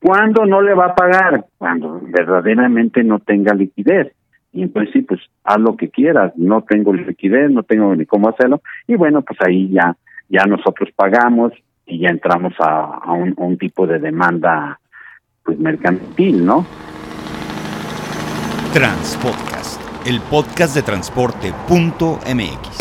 ¿Cuándo 0.00 0.46
no 0.46 0.62
le 0.62 0.74
va 0.74 0.86
a 0.86 0.94
pagar? 0.94 1.44
Cuando 1.58 2.00
verdaderamente 2.02 3.04
no 3.04 3.18
tenga 3.18 3.52
liquidez. 3.54 4.12
Y 4.52 4.62
entonces 4.62 4.92
sí, 4.92 5.02
pues 5.02 5.20
haz 5.44 5.58
lo 5.60 5.76
que 5.76 5.90
quieras, 5.90 6.32
no 6.36 6.62
tengo 6.62 6.92
liquidez, 6.92 7.50
no 7.50 7.62
tengo 7.62 7.94
ni 7.94 8.06
cómo 8.06 8.28
hacerlo. 8.28 8.62
Y 8.88 8.96
bueno, 8.96 9.22
pues 9.22 9.38
ahí 9.46 9.68
ya, 9.68 9.96
ya 10.28 10.44
nosotros 10.46 10.88
pagamos 10.96 11.52
y 11.86 12.00
ya 12.00 12.08
entramos 12.08 12.54
a, 12.58 13.12
un, 13.12 13.34
un 13.36 13.58
tipo 13.58 13.86
de 13.86 13.98
demanda 13.98 14.80
pues 15.44 15.58
mercantil, 15.58 16.44
¿no? 16.44 16.66
Transpodcast, 18.72 19.80
el 20.06 20.20
podcast 20.30 20.74
de 20.74 20.82
transporte.mx. 20.82 22.80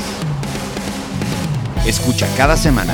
Escucha 1.85 2.27
cada 2.37 2.55
semana 2.55 2.93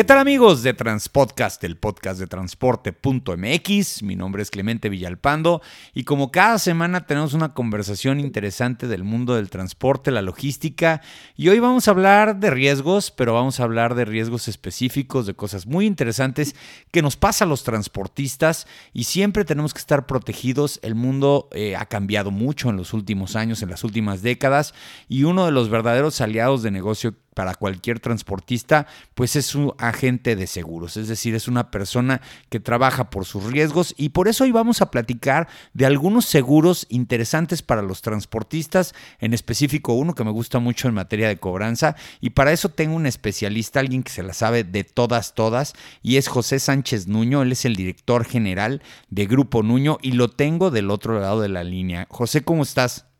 ¿Qué 0.00 0.04
tal 0.04 0.16
amigos 0.16 0.62
de 0.62 0.72
Transpodcast, 0.72 1.62
el 1.62 1.76
podcast 1.76 2.18
de 2.18 2.26
transporte.mx? 2.26 4.02
Mi 4.02 4.16
nombre 4.16 4.42
es 4.42 4.50
Clemente 4.50 4.88
Villalpando 4.88 5.60
y 5.92 6.04
como 6.04 6.30
cada 6.30 6.58
semana 6.58 7.04
tenemos 7.04 7.34
una 7.34 7.52
conversación 7.52 8.18
interesante 8.18 8.88
del 8.88 9.04
mundo 9.04 9.34
del 9.34 9.50
transporte, 9.50 10.10
la 10.10 10.22
logística 10.22 11.02
y 11.36 11.50
hoy 11.50 11.58
vamos 11.58 11.86
a 11.86 11.90
hablar 11.90 12.40
de 12.40 12.48
riesgos, 12.48 13.10
pero 13.10 13.34
vamos 13.34 13.60
a 13.60 13.64
hablar 13.64 13.94
de 13.94 14.06
riesgos 14.06 14.48
específicos, 14.48 15.26
de 15.26 15.34
cosas 15.34 15.66
muy 15.66 15.84
interesantes 15.84 16.56
que 16.90 17.02
nos 17.02 17.18
pasa 17.18 17.44
a 17.44 17.48
los 17.48 17.62
transportistas 17.62 18.66
y 18.94 19.04
siempre 19.04 19.44
tenemos 19.44 19.74
que 19.74 19.80
estar 19.80 20.06
protegidos. 20.06 20.80
El 20.82 20.94
mundo 20.94 21.50
eh, 21.52 21.76
ha 21.76 21.84
cambiado 21.84 22.30
mucho 22.30 22.70
en 22.70 22.78
los 22.78 22.94
últimos 22.94 23.36
años, 23.36 23.60
en 23.60 23.68
las 23.68 23.84
últimas 23.84 24.22
décadas 24.22 24.72
y 25.10 25.24
uno 25.24 25.44
de 25.44 25.52
los 25.52 25.68
verdaderos 25.68 26.22
aliados 26.22 26.62
de 26.62 26.70
negocio 26.70 27.16
para 27.40 27.54
cualquier 27.54 28.00
transportista, 28.00 28.86
pues 29.14 29.34
es 29.34 29.54
un 29.54 29.72
agente 29.78 30.36
de 30.36 30.46
seguros, 30.46 30.98
es 30.98 31.08
decir, 31.08 31.34
es 31.34 31.48
una 31.48 31.70
persona 31.70 32.20
que 32.50 32.60
trabaja 32.60 33.08
por 33.08 33.24
sus 33.24 33.50
riesgos. 33.50 33.94
Y 33.96 34.10
por 34.10 34.28
eso 34.28 34.44
hoy 34.44 34.52
vamos 34.52 34.82
a 34.82 34.90
platicar 34.90 35.48
de 35.72 35.86
algunos 35.86 36.26
seguros 36.26 36.86
interesantes 36.90 37.62
para 37.62 37.80
los 37.80 38.02
transportistas, 38.02 38.94
en 39.20 39.32
específico 39.32 39.94
uno 39.94 40.14
que 40.14 40.22
me 40.22 40.30
gusta 40.30 40.58
mucho 40.58 40.86
en 40.86 40.92
materia 40.92 41.28
de 41.28 41.38
cobranza. 41.38 41.96
Y 42.20 42.28
para 42.28 42.52
eso 42.52 42.68
tengo 42.68 42.94
un 42.94 43.06
especialista, 43.06 43.80
alguien 43.80 44.02
que 44.02 44.12
se 44.12 44.22
la 44.22 44.34
sabe 44.34 44.62
de 44.62 44.84
todas, 44.84 45.32
todas, 45.32 45.72
y 46.02 46.18
es 46.18 46.28
José 46.28 46.58
Sánchez 46.58 47.08
Nuño, 47.08 47.40
él 47.40 47.52
es 47.52 47.64
el 47.64 47.74
director 47.74 48.26
general 48.26 48.82
de 49.08 49.24
Grupo 49.24 49.62
Nuño 49.62 49.96
y 50.02 50.12
lo 50.12 50.28
tengo 50.28 50.70
del 50.70 50.90
otro 50.90 51.18
lado 51.18 51.40
de 51.40 51.48
la 51.48 51.64
línea. 51.64 52.04
José, 52.10 52.44
¿cómo 52.44 52.64
estás? 52.64 53.10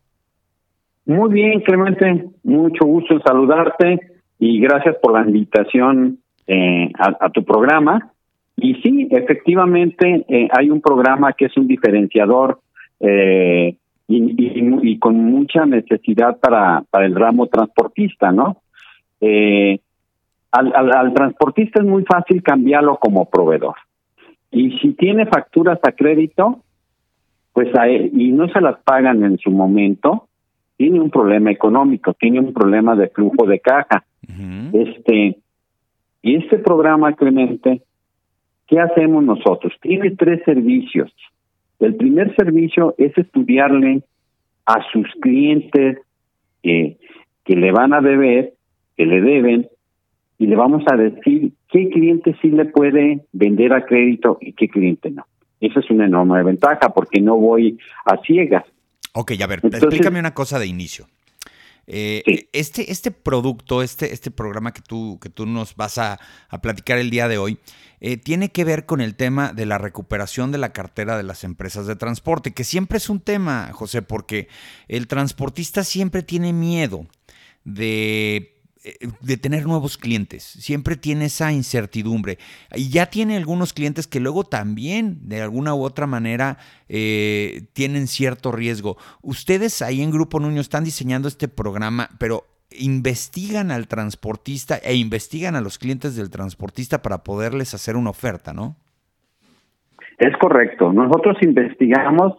Muy 1.05 1.33
bien, 1.33 1.61
Clemente, 1.61 2.29
mucho 2.43 2.85
gusto 2.85 3.19
saludarte 3.25 4.10
y 4.41 4.59
gracias 4.59 4.95
por 4.95 5.13
la 5.13 5.21
invitación 5.21 6.17
eh, 6.47 6.91
a, 6.97 7.29
tu 7.29 7.45
programa. 7.45 8.11
Y 8.57 8.73
sí, 8.81 9.07
efectivamente 9.11 10.25
eh, 10.27 10.47
hay 10.51 10.71
un 10.71 10.81
programa 10.81 11.33
que 11.33 11.45
es 11.45 11.55
un 11.57 11.67
diferenciador 11.67 12.59
eh, 12.99 13.75
y, 14.07 14.97
con 14.97 15.15
mucha 15.15 15.67
necesidad 15.67 16.39
para, 16.39 16.83
para 16.89 17.05
el 17.05 17.15
ramo 17.15 17.47
transportista, 17.47 18.31
¿no? 18.31 18.57
Al, 19.21 20.73
al, 20.73 21.13
transportista 21.13 21.79
es 21.79 21.87
muy 21.87 22.03
fácil 22.03 22.41
cambiarlo 22.41 22.97
como 22.97 23.29
proveedor. 23.29 23.75
Y 24.49 24.71
si 24.79 24.93
tiene 24.93 25.27
facturas 25.27 25.79
a 25.83 25.91
crédito, 25.91 26.63
pues 27.53 27.73
a 27.77 27.87
y 27.87 28.31
no 28.31 28.49
se 28.49 28.59
las 28.59 28.79
pagan 28.81 29.23
en 29.23 29.37
su 29.37 29.51
momento, 29.51 30.27
tiene 30.77 30.99
un 30.99 31.11
problema 31.11 31.51
económico, 31.51 32.15
tiene 32.15 32.39
un 32.39 32.53
problema 32.53 32.95
de 32.95 33.07
flujo 33.09 33.45
de 33.45 33.59
caja. 33.59 34.03
Este, 34.27 35.37
y 36.21 36.35
este 36.35 36.59
programa, 36.59 37.13
Clemente, 37.13 37.81
¿qué 38.67 38.79
hacemos 38.79 39.23
nosotros? 39.23 39.73
Tiene 39.81 40.11
tres 40.11 40.41
servicios. 40.45 41.11
El 41.79 41.95
primer 41.95 42.35
servicio 42.35 42.93
es 42.97 43.17
estudiarle 43.17 44.03
a 44.65 44.77
sus 44.91 45.07
clientes 45.19 45.97
que, 46.61 46.97
que 47.43 47.55
le 47.55 47.71
van 47.71 47.93
a 47.93 48.01
deber, 48.01 48.53
que 48.95 49.05
le 49.05 49.21
deben, 49.21 49.67
y 50.37 50.47
le 50.47 50.55
vamos 50.55 50.83
a 50.91 50.95
decir 50.95 51.53
qué 51.69 51.89
cliente 51.89 52.35
sí 52.41 52.49
le 52.49 52.65
puede 52.65 53.25
vender 53.31 53.73
a 53.73 53.85
crédito 53.85 54.37
y 54.41 54.53
qué 54.53 54.67
cliente 54.67 55.11
no. 55.11 55.25
Esa 55.59 55.79
es 55.79 55.89
una 55.91 56.05
enorme 56.05 56.41
ventaja 56.43 56.89
porque 56.89 57.21
no 57.21 57.37
voy 57.37 57.77
a 58.05 58.17
ciegas. 58.25 58.63
Ok, 59.13 59.33
a 59.41 59.47
ver, 59.47 59.59
explícame 59.63 60.19
una 60.19 60.33
cosa 60.33 60.57
de 60.57 60.65
inicio. 60.65 61.05
Eh, 61.93 62.47
este, 62.53 62.89
este 62.89 63.11
producto, 63.11 63.83
este, 63.83 64.13
este 64.13 64.31
programa 64.31 64.71
que 64.71 64.81
tú, 64.81 65.19
que 65.21 65.27
tú 65.27 65.45
nos 65.45 65.75
vas 65.75 65.97
a, 65.97 66.21
platicar 66.61 66.97
el 66.97 67.09
día 67.09 67.27
de 67.27 67.37
hoy, 67.37 67.59
eh, 67.99 68.15
tiene 68.15 68.49
que 68.49 68.63
ver 68.63 68.85
con 68.85 69.01
el 69.01 69.15
tema 69.15 69.51
de 69.51 69.65
la 69.65 69.77
recuperación 69.77 70.53
de 70.53 70.57
la 70.57 70.71
cartera 70.71 71.17
de 71.17 71.23
las 71.23 71.43
empresas 71.43 71.87
de 71.87 71.97
transporte, 71.97 72.53
que 72.53 72.63
siempre 72.63 72.97
es 72.97 73.09
un 73.09 73.19
tema, 73.19 73.71
José, 73.73 74.01
porque 74.01 74.47
el 74.87 75.07
transportista 75.07 75.83
siempre 75.83 76.23
tiene 76.23 76.53
miedo 76.53 77.07
de 77.65 78.60
de 79.21 79.37
tener 79.37 79.67
nuevos 79.67 79.97
clientes. 79.97 80.43
Siempre 80.43 80.95
tiene 80.95 81.25
esa 81.25 81.51
incertidumbre. 81.51 82.37
Y 82.75 82.89
ya 82.89 83.05
tiene 83.05 83.37
algunos 83.37 83.73
clientes 83.73 84.07
que 84.07 84.19
luego 84.19 84.43
también, 84.43 85.17
de 85.29 85.41
alguna 85.41 85.75
u 85.75 85.83
otra 85.83 86.07
manera, 86.07 86.57
eh, 86.89 87.63
tienen 87.73 88.07
cierto 88.07 88.51
riesgo. 88.51 88.97
Ustedes 89.21 89.81
ahí 89.81 90.01
en 90.01 90.11
Grupo 90.11 90.39
Nuño 90.39 90.61
están 90.61 90.83
diseñando 90.83 91.27
este 91.27 91.47
programa, 91.47 92.09
pero 92.19 92.45
investigan 92.71 93.69
al 93.69 93.87
transportista 93.87 94.77
e 94.77 94.95
investigan 94.95 95.55
a 95.55 95.61
los 95.61 95.77
clientes 95.77 96.15
del 96.15 96.31
transportista 96.31 97.01
para 97.01 97.19
poderles 97.19 97.73
hacer 97.73 97.95
una 97.95 98.09
oferta, 98.09 98.53
¿no? 98.53 98.75
Es 100.17 100.35
correcto. 100.37 100.91
Nosotros 100.93 101.37
investigamos, 101.41 102.37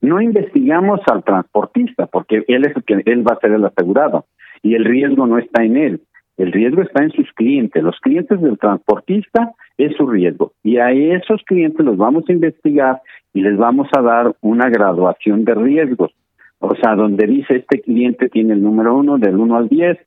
no 0.00 0.20
investigamos 0.20 1.00
al 1.10 1.24
transportista, 1.24 2.06
porque 2.06 2.44
él 2.46 2.66
es 2.66 2.76
el 2.76 2.84
que 2.84 3.02
él 3.06 3.26
va 3.26 3.34
a 3.34 3.40
ser 3.40 3.52
el 3.52 3.64
asegurado 3.64 4.26
y 4.62 4.74
el 4.74 4.84
riesgo 4.84 5.26
no 5.26 5.38
está 5.38 5.64
en 5.64 5.76
él, 5.76 6.00
el 6.40 6.52
riesgo 6.52 6.80
está 6.80 7.02
en 7.02 7.10
sus 7.10 7.30
clientes. 7.34 7.82
Los 7.82 8.00
clientes 8.00 8.40
del 8.40 8.58
transportista 8.58 9.52
es 9.76 9.94
su 9.96 10.06
riesgo 10.06 10.52
y 10.62 10.78
a 10.78 10.90
esos 10.90 11.42
clientes 11.44 11.84
los 11.84 11.98
vamos 11.98 12.24
a 12.28 12.32
investigar 12.32 13.02
y 13.34 13.42
les 13.42 13.58
vamos 13.58 13.88
a 13.94 14.00
dar 14.00 14.34
una 14.40 14.70
graduación 14.70 15.44
de 15.44 15.54
riesgos. 15.54 16.12
O 16.58 16.74
sea, 16.76 16.94
donde 16.94 17.26
dice 17.26 17.56
este 17.56 17.82
cliente 17.82 18.30
tiene 18.30 18.54
el 18.54 18.62
número 18.62 18.96
uno 18.96 19.18
del 19.18 19.36
uno 19.36 19.56
al 19.58 19.68
diez, 19.68 19.98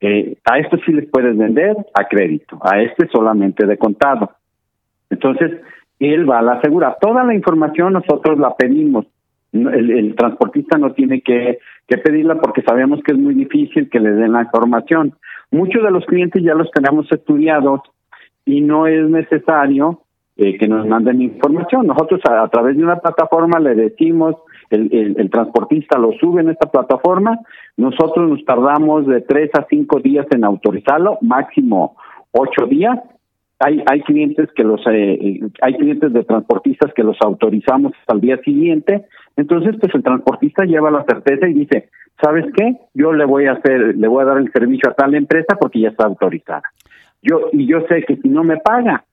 eh, 0.00 0.36
a 0.44 0.58
esto 0.60 0.78
sí 0.86 0.92
les 0.92 1.08
puedes 1.10 1.36
vender 1.36 1.76
a 1.94 2.04
crédito, 2.06 2.60
a 2.62 2.80
este 2.80 3.08
solamente 3.08 3.66
de 3.66 3.76
contado. 3.76 4.30
Entonces, 5.10 5.60
él 5.98 6.30
va 6.30 6.38
a 6.38 6.42
la 6.42 6.52
asegura. 6.52 6.96
Toda 7.00 7.24
la 7.24 7.34
información 7.34 7.94
nosotros 7.94 8.38
la 8.38 8.54
pedimos 8.54 9.06
el, 9.52 10.14
transportista 10.16 10.78
no 10.78 10.92
tiene 10.92 11.22
que, 11.22 11.58
que 11.86 11.98
pedirla 11.98 12.36
porque 12.36 12.62
sabemos 12.62 13.00
que 13.04 13.12
es 13.12 13.18
muy 13.18 13.34
difícil 13.34 13.88
que 13.90 14.00
le 14.00 14.12
den 14.12 14.32
la 14.32 14.42
información. 14.42 15.14
Muchos 15.50 15.82
de 15.82 15.90
los 15.90 16.04
clientes 16.06 16.42
ya 16.42 16.54
los 16.54 16.70
tenemos 16.70 17.10
estudiados 17.10 17.80
y 18.44 18.60
no 18.60 18.86
es 18.86 19.08
necesario 19.08 20.02
eh, 20.36 20.56
que 20.56 20.68
nos 20.68 20.86
manden 20.86 21.20
información. 21.20 21.86
Nosotros 21.86 22.20
a, 22.28 22.48
través 22.48 22.76
de 22.76 22.84
una 22.84 22.96
plataforma 22.96 23.58
le 23.58 23.74
decimos, 23.74 24.36
el, 24.70 24.88
el, 24.92 25.14
el, 25.18 25.30
transportista 25.30 25.98
lo 25.98 26.12
sube 26.12 26.40
en 26.40 26.50
esta 26.50 26.70
plataforma, 26.70 27.38
nosotros 27.76 28.30
nos 28.30 28.44
tardamos 28.44 29.06
de 29.06 29.20
tres 29.20 29.50
a 29.58 29.66
cinco 29.68 29.98
días 30.00 30.26
en 30.30 30.44
autorizarlo, 30.44 31.18
máximo 31.20 31.96
ocho 32.32 32.66
días, 32.66 32.98
hay 33.60 33.82
hay 33.86 34.00
clientes 34.02 34.48
que 34.54 34.64
los 34.64 34.80
eh, 34.86 35.40
hay 35.60 35.74
clientes 35.74 36.12
de 36.12 36.24
transportistas 36.24 36.92
que 36.94 37.04
los 37.04 37.16
autorizamos 37.20 37.92
al 38.08 38.20
día 38.20 38.38
siguiente. 38.38 39.06
Entonces 39.36 39.76
pues 39.80 39.94
el 39.94 40.02
transportista 40.02 40.64
lleva 40.64 40.90
la 40.90 41.04
certeza 41.04 41.48
y 41.48 41.54
dice 41.54 41.90
sabes 42.22 42.46
qué 42.56 42.76
yo 42.94 43.12
le 43.12 43.24
voy 43.24 43.46
a 43.46 43.52
hacer 43.52 43.96
le 43.96 44.08
voy 44.08 44.22
a 44.22 44.26
dar 44.26 44.38
el 44.38 44.50
servicio 44.50 44.90
a 44.90 44.94
tal 44.94 45.14
empresa 45.14 45.56
porque 45.60 45.80
ya 45.80 45.90
está 45.90 46.06
autorizada. 46.06 46.62
Yo 47.22 47.50
y 47.52 47.66
yo 47.66 47.86
sé 47.86 48.02
que 48.02 48.16
si 48.16 48.28
no 48.28 48.42
me 48.42 48.56
paga 48.56 49.04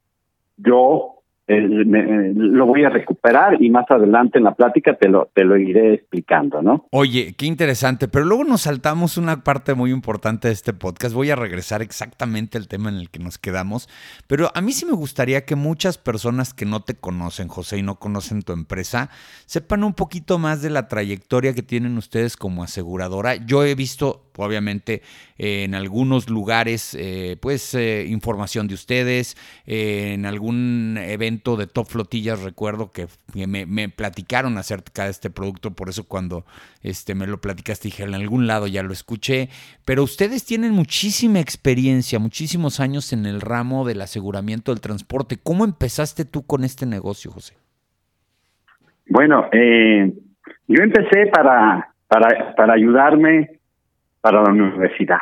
yo 0.58 1.17
eh, 1.48 1.60
eh, 1.60 2.34
lo 2.36 2.66
voy 2.66 2.84
a 2.84 2.90
recuperar 2.90 3.62
y 3.62 3.70
más 3.70 3.90
adelante 3.90 4.38
en 4.38 4.44
la 4.44 4.54
plática 4.54 4.98
te 4.98 5.08
lo, 5.08 5.30
te 5.34 5.46
lo 5.46 5.58
iré 5.58 5.94
explicando, 5.94 6.62
¿no? 6.62 6.86
Oye, 6.92 7.36
qué 7.38 7.46
interesante, 7.46 8.10
pero 8.10 8.26
luego 8.26 8.44
nos 8.44 8.64
saltamos 8.64 9.18
una 9.18 9.44
parte 9.44 9.74
muy 9.74 9.92
importante 9.92 10.50
de 10.50 10.54
este 10.54 10.74
podcast. 10.74 11.16
Voy 11.16 11.30
a 11.30 11.38
regresar 11.38 11.82
exactamente 11.82 12.58
al 12.58 12.68
tema 12.68 12.90
en 12.90 12.96
el 12.96 13.10
que 13.10 13.20
nos 13.20 13.38
quedamos, 13.38 13.88
pero 14.28 14.52
a 14.54 14.62
mí 14.62 14.74
sí 14.74 14.86
me 14.86 14.92
gustaría 14.92 15.46
que 15.46 15.56
muchas 15.56 15.98
personas 15.98 16.54
que 16.54 16.66
no 16.66 16.82
te 16.82 16.96
conocen, 16.96 17.48
José, 17.48 17.78
y 17.78 17.82
no 17.82 17.96
conocen 17.96 18.42
tu 18.42 18.52
empresa, 18.52 19.10
sepan 19.46 19.86
un 19.86 19.94
poquito 19.94 20.40
más 20.40 20.62
de 20.62 20.70
la 20.70 20.90
trayectoria 20.90 21.54
que 21.54 21.64
tienen 21.64 21.98
ustedes 21.98 22.36
como 22.36 22.64
aseguradora. 22.64 23.36
Yo 23.36 23.64
he 23.64 23.74
visto 23.74 24.27
obviamente 24.38 25.01
en 25.38 25.75
algunos 25.75 26.30
lugares, 26.30 26.95
eh, 27.00 27.38
pues 27.39 27.74
información 27.74 28.68
de 28.68 28.74
ustedes, 28.74 29.38
en 29.66 30.25
algún 30.25 30.98
evento 31.00 31.57
de 31.57 31.68
Top 31.68 31.88
Flotillas 31.88 32.42
recuerdo 32.44 32.92
que 32.92 33.07
me, 33.34 33.89
platicaron 33.89 34.57
acerca 34.57 35.06
de 35.06 35.12
este 35.12 35.30
producto, 35.30 35.72
por 35.72 35.89
eso 35.89 36.07
cuando 36.07 36.45
este, 36.81 37.16
me 37.16 37.28
lo 37.28 37.39
platicaste 37.39 37.88
dije, 37.88 38.04
en 38.04 38.13
algún 38.13 38.48
lado 38.48 38.68
ya 38.68 38.84
lo 38.84 38.94
escuché, 38.94 39.50
pero 39.86 40.04
ustedes 40.04 40.45
tienen 40.45 40.72
muchísima 40.72 41.40
experiencia, 41.40 42.19
muchísimos 42.19 42.80
años 42.80 43.13
en 43.13 43.25
el 43.25 43.42
ramo 43.42 43.86
del 43.86 44.01
aseguramiento 44.01 44.72
del 44.72 44.81
transporte. 44.81 45.38
¿Cómo 45.42 45.66
empezaste 45.66 46.25
tú 46.25 46.45
con 46.45 46.63
este 46.63 46.86
negocio, 46.86 47.31
José? 47.31 47.56
Bueno, 49.10 49.50
eh, 49.51 50.13
yo 50.68 50.83
empecé 50.83 51.28
para, 51.28 51.94
para, 52.07 52.56
para 52.56 52.74
ayudarme 52.74 53.56
para 54.28 54.44
la 54.44 54.52
universidad, 54.52 55.20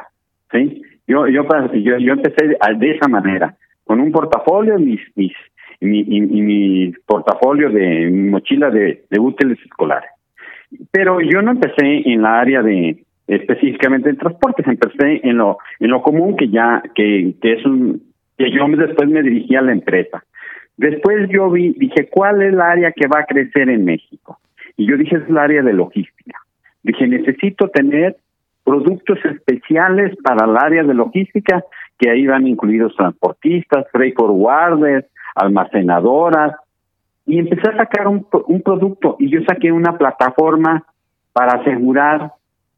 ¿sí? 0.51 0.81
Yo, 1.05 1.27
yo, 1.27 1.45
yo, 1.73 1.97
yo 1.99 2.13
empecé 2.13 2.57
de 2.77 2.89
esa 2.89 3.07
manera, 3.07 3.55
con 3.83 3.99
un 3.99 4.11
portafolio, 4.11 4.79
mis, 4.79 4.99
mis, 5.15 5.31
mi, 5.79 5.99
y, 5.99 6.21
mi 6.21 6.91
portafolio 7.05 7.69
de 7.69 8.09
mi 8.09 8.29
mochila 8.31 8.71
de, 8.71 9.03
de 9.07 9.19
útiles 9.19 9.59
escolares. 9.63 10.09
Pero 10.89 11.21
yo 11.21 11.43
no 11.43 11.51
empecé 11.51 12.09
en 12.09 12.23
la 12.23 12.39
área 12.39 12.63
de 12.63 13.03
específicamente 13.27 14.09
en 14.09 14.17
transportes, 14.17 14.65
empecé 14.65 15.21
en 15.23 15.37
lo 15.37 15.59
en 15.79 15.91
lo 15.91 16.01
común 16.01 16.35
que 16.35 16.49
ya 16.49 16.81
que, 16.95 17.35
que 17.39 17.53
es 17.53 17.65
un 17.65 18.01
que 18.39 18.49
yo 18.49 18.67
después 18.67 19.07
me 19.07 19.21
dirigí 19.21 19.55
a 19.55 19.61
la 19.61 19.71
empresa. 19.71 20.23
Después 20.77 21.29
yo 21.29 21.51
vi, 21.51 21.73
dije, 21.77 22.09
¿cuál 22.09 22.41
es 22.41 22.53
el 22.53 22.59
área 22.59 22.91
que 22.91 23.07
va 23.07 23.19
a 23.19 23.25
crecer 23.25 23.69
en 23.69 23.85
México? 23.85 24.39
Y 24.77 24.87
yo 24.89 24.97
dije, 24.97 25.17
es 25.17 25.29
el 25.29 25.37
área 25.37 25.61
de 25.61 25.73
logística. 25.73 26.39
Dije, 26.81 27.07
necesito 27.07 27.69
tener 27.69 28.17
productos 28.65 29.19
especiales 29.23 30.17
para 30.23 30.45
el 30.45 30.57
área 30.57 30.83
de 30.83 30.93
logística, 30.93 31.63
que 31.97 32.09
ahí 32.09 32.27
van 32.27 32.47
incluidos 32.47 32.95
transportistas, 32.97 33.85
freight 33.91 34.15
forwarders, 34.17 35.05
almacenadoras, 35.35 36.55
y 37.25 37.39
empecé 37.39 37.69
a 37.69 37.77
sacar 37.77 38.07
un, 38.07 38.27
un 38.47 38.61
producto 38.61 39.15
y 39.19 39.29
yo 39.29 39.39
saqué 39.47 39.71
una 39.71 39.97
plataforma 39.97 40.83
para 41.31 41.61
asegurar 41.61 42.31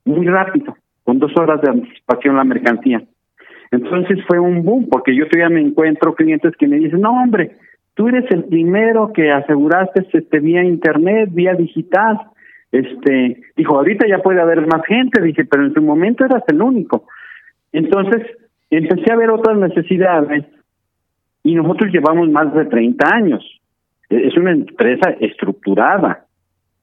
muy 0.05 0.25
rápido, 0.27 0.75
con 1.03 1.19
dos 1.19 1.31
horas 1.37 1.61
de 1.61 1.69
anticipación 1.69 2.35
la 2.35 2.43
mercancía. 2.43 3.01
Entonces 3.71 4.19
fue 4.27 4.39
un 4.39 4.63
boom, 4.63 4.87
porque 4.89 5.15
yo 5.15 5.27
todavía 5.27 5.53
me 5.53 5.61
encuentro 5.61 6.15
clientes 6.15 6.55
que 6.57 6.67
me 6.67 6.77
dicen, 6.77 7.01
no 7.01 7.11
hombre, 7.11 7.51
tú 7.95 8.07
eres 8.07 8.25
el 8.31 8.45
primero 8.45 9.11
que 9.13 9.31
aseguraste 9.31 10.07
este 10.13 10.39
vía 10.39 10.63
internet, 10.63 11.29
vía 11.31 11.53
digital. 11.53 12.19
Este, 12.71 13.41
dijo, 13.55 13.77
ahorita 13.77 14.07
ya 14.07 14.19
puede 14.19 14.41
haber 14.41 14.67
más 14.67 14.85
gente, 14.85 15.21
dije, 15.21 15.45
pero 15.45 15.65
en 15.65 15.73
su 15.73 15.81
momento 15.81 16.25
eras 16.25 16.43
el 16.47 16.61
único. 16.61 17.07
Entonces, 17.71 18.23
empecé 18.69 19.11
a 19.11 19.15
ver 19.15 19.29
otras 19.29 19.57
necesidades 19.57 20.45
y 21.43 21.55
nosotros 21.55 21.91
llevamos 21.91 22.29
más 22.29 22.53
de 22.53 22.65
30 22.65 23.07
años. 23.13 23.61
Es 24.09 24.35
una 24.37 24.51
empresa 24.51 25.11
estructurada, 25.19 26.25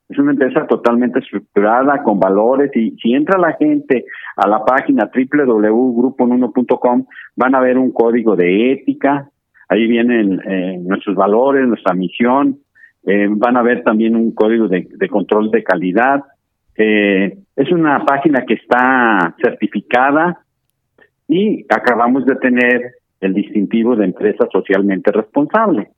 es 0.08 0.18
una 0.18 0.32
empresa 0.32 0.66
totalmente 0.66 1.18
estructurada, 1.18 2.02
con 2.02 2.18
valores, 2.20 2.74
y 2.76 2.90
si 3.02 3.14
entra 3.14 3.38
la 3.38 3.52
gente 3.54 4.04
a 4.36 4.46
la 4.48 4.64
página 4.64 5.10
www.grupo1.com, 5.14 7.06
van 7.36 7.54
a 7.54 7.60
ver 7.60 7.78
un 7.78 7.92
código 7.92 8.36
de 8.36 8.72
ética, 8.72 9.30
ahí 9.68 9.86
vienen 9.86 10.40
eh, 10.46 10.78
nuestros 10.82 11.16
valores, 11.16 11.66
nuestra 11.66 11.94
misión, 11.94 12.58
eh, 13.06 13.26
van 13.30 13.56
a 13.56 13.62
ver 13.62 13.82
también 13.82 14.16
un 14.16 14.32
código 14.32 14.68
de, 14.68 14.86
control 15.08 15.50
de 15.50 15.62
calidad. 15.62 16.22
Eh, 16.76 17.38
es 17.56 17.72
una 17.72 18.04
página 18.04 18.44
que 18.46 18.54
está 18.54 19.34
certificada 19.42 20.44
y 21.28 21.64
acabamos 21.68 22.26
de 22.26 22.36
tener 22.36 22.94
el 23.20 23.34
distintivo 23.34 23.96
de 23.96 24.06
empresa 24.06 24.46
socialmente 24.52 25.12
responsable 25.12 25.90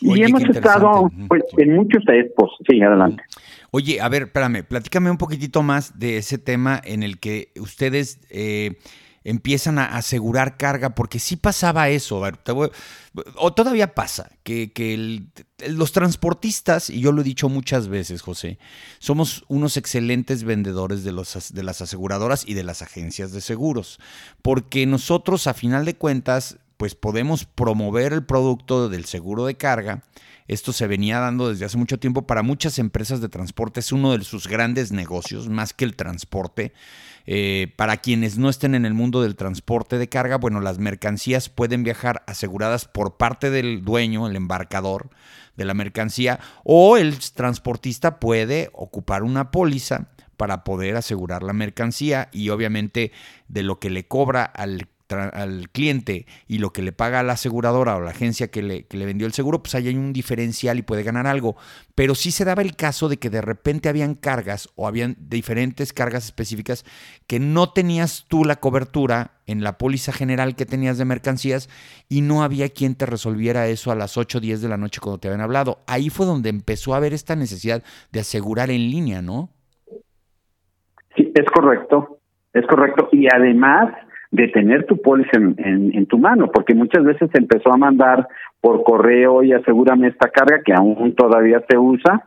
y 0.00 0.22
hemos 0.22 0.44
estado 0.44 1.10
pues, 1.28 1.42
en 1.56 1.74
muchos 1.74 2.02
expos. 2.08 2.50
Sí, 2.68 2.82
adelante. 2.82 3.22
Oye, 3.70 4.00
a 4.00 4.08
ver, 4.08 4.22
espérame, 4.24 4.64
platícame 4.64 5.10
un 5.10 5.18
poquitito 5.18 5.62
más 5.62 5.98
de 5.98 6.18
ese 6.18 6.38
tema 6.38 6.80
en 6.84 7.02
el 7.02 7.18
que 7.18 7.48
ustedes 7.60 8.20
eh, 8.30 8.76
empiezan 9.24 9.78
a 9.78 9.86
asegurar 9.96 10.58
carga, 10.58 10.94
porque 10.94 11.18
sí 11.18 11.36
pasaba 11.36 11.88
eso, 11.88 12.22
o 13.36 13.52
todavía 13.54 13.94
pasa, 13.94 14.30
que, 14.42 14.72
que 14.72 15.22
los 15.66 15.92
transportistas, 15.92 16.90
y 16.90 17.00
yo 17.00 17.10
lo 17.10 17.22
he 17.22 17.24
dicho 17.24 17.48
muchas 17.48 17.88
veces, 17.88 18.20
José, 18.20 18.58
somos 18.98 19.44
unos 19.48 19.78
excelentes 19.78 20.44
vendedores 20.44 21.04
de, 21.04 21.12
los, 21.12 21.52
de 21.54 21.62
las 21.62 21.80
aseguradoras 21.80 22.44
y 22.46 22.54
de 22.54 22.64
las 22.64 22.82
agencias 22.82 23.32
de 23.32 23.40
seguros, 23.40 23.98
porque 24.42 24.84
nosotros 24.84 25.46
a 25.46 25.54
final 25.54 25.86
de 25.86 25.96
cuentas 25.96 26.58
pues 26.76 26.94
podemos 26.94 27.44
promover 27.44 28.12
el 28.12 28.24
producto 28.24 28.88
del 28.88 29.04
seguro 29.04 29.46
de 29.46 29.56
carga. 29.56 30.02
Esto 30.48 30.72
se 30.72 30.86
venía 30.86 31.20
dando 31.20 31.48
desde 31.48 31.64
hace 31.64 31.78
mucho 31.78 31.98
tiempo 31.98 32.26
para 32.26 32.42
muchas 32.42 32.78
empresas 32.78 33.20
de 33.20 33.28
transporte, 33.28 33.80
es 33.80 33.92
uno 33.92 34.16
de 34.16 34.24
sus 34.24 34.48
grandes 34.48 34.92
negocios, 34.92 35.48
más 35.48 35.72
que 35.72 35.84
el 35.84 35.96
transporte. 35.96 36.74
Eh, 37.26 37.72
para 37.76 37.98
quienes 37.98 38.36
no 38.36 38.50
estén 38.50 38.74
en 38.74 38.84
el 38.84 38.92
mundo 38.92 39.22
del 39.22 39.36
transporte 39.36 39.98
de 39.98 40.08
carga, 40.08 40.36
bueno, 40.36 40.60
las 40.60 40.78
mercancías 40.78 41.48
pueden 41.48 41.82
viajar 41.82 42.22
aseguradas 42.26 42.86
por 42.86 43.16
parte 43.16 43.50
del 43.50 43.84
dueño, 43.84 44.26
el 44.26 44.36
embarcador 44.36 45.10
de 45.56 45.64
la 45.64 45.74
mercancía, 45.74 46.40
o 46.64 46.96
el 46.96 47.18
transportista 47.18 48.20
puede 48.20 48.70
ocupar 48.72 49.22
una 49.22 49.50
póliza 49.50 50.08
para 50.36 50.64
poder 50.64 50.96
asegurar 50.96 51.42
la 51.42 51.52
mercancía 51.52 52.28
y 52.32 52.50
obviamente 52.50 53.12
de 53.48 53.62
lo 53.62 53.78
que 53.78 53.90
le 53.90 54.06
cobra 54.06 54.44
al 54.44 54.88
al 55.20 55.68
cliente 55.70 56.26
y 56.46 56.58
lo 56.58 56.72
que 56.72 56.82
le 56.82 56.92
paga 56.92 57.22
la 57.22 57.34
aseguradora 57.34 57.96
o 57.96 58.00
la 58.00 58.10
agencia 58.10 58.48
que 58.48 58.62
le, 58.62 58.86
que 58.86 58.96
le 58.96 59.06
vendió 59.06 59.26
el 59.26 59.32
seguro, 59.32 59.62
pues 59.62 59.74
ahí 59.74 59.88
hay 59.88 59.96
un 59.96 60.12
diferencial 60.12 60.78
y 60.78 60.82
puede 60.82 61.02
ganar 61.02 61.26
algo. 61.26 61.56
Pero 61.94 62.14
sí 62.14 62.30
se 62.30 62.44
daba 62.44 62.62
el 62.62 62.76
caso 62.76 63.08
de 63.08 63.18
que 63.18 63.30
de 63.30 63.40
repente 63.40 63.88
habían 63.88 64.14
cargas 64.14 64.68
o 64.76 64.86
habían 64.88 65.16
diferentes 65.18 65.92
cargas 65.92 66.24
específicas 66.24 66.84
que 67.26 67.40
no 67.40 67.70
tenías 67.70 68.26
tú 68.28 68.44
la 68.44 68.56
cobertura 68.56 69.32
en 69.46 69.62
la 69.62 69.78
póliza 69.78 70.12
general 70.12 70.56
que 70.56 70.66
tenías 70.66 70.98
de 70.98 71.04
mercancías 71.04 71.68
y 72.08 72.22
no 72.22 72.42
había 72.42 72.68
quien 72.68 72.94
te 72.94 73.06
resolviera 73.06 73.66
eso 73.68 73.90
a 73.90 73.94
las 73.94 74.16
8 74.16 74.38
o 74.38 74.40
10 74.40 74.62
de 74.62 74.68
la 74.68 74.76
noche 74.76 75.00
cuando 75.00 75.18
te 75.18 75.28
habían 75.28 75.42
hablado. 75.42 75.78
Ahí 75.86 76.10
fue 76.10 76.26
donde 76.26 76.48
empezó 76.48 76.94
a 76.94 76.98
haber 76.98 77.12
esta 77.12 77.36
necesidad 77.36 77.82
de 78.12 78.20
asegurar 78.20 78.70
en 78.70 78.90
línea, 78.90 79.22
¿no? 79.22 79.50
Sí, 81.16 81.32
es 81.34 81.46
correcto, 81.54 82.18
es 82.52 82.66
correcto. 82.66 83.08
Y 83.12 83.26
además 83.32 83.94
de 84.34 84.48
tener 84.48 84.84
tu 84.84 85.00
póliza 85.00 85.36
en, 85.36 85.54
en, 85.94 86.06
tu 86.06 86.18
mano, 86.18 86.50
porque 86.52 86.74
muchas 86.74 87.04
veces 87.04 87.30
se 87.30 87.38
empezó 87.38 87.72
a 87.72 87.76
mandar 87.76 88.26
por 88.60 88.82
correo 88.82 89.44
y 89.44 89.52
asegúrame 89.52 90.08
esta 90.08 90.28
carga 90.28 90.60
que 90.64 90.72
aún 90.72 91.14
todavía 91.14 91.62
se 91.68 91.78
usa, 91.78 92.24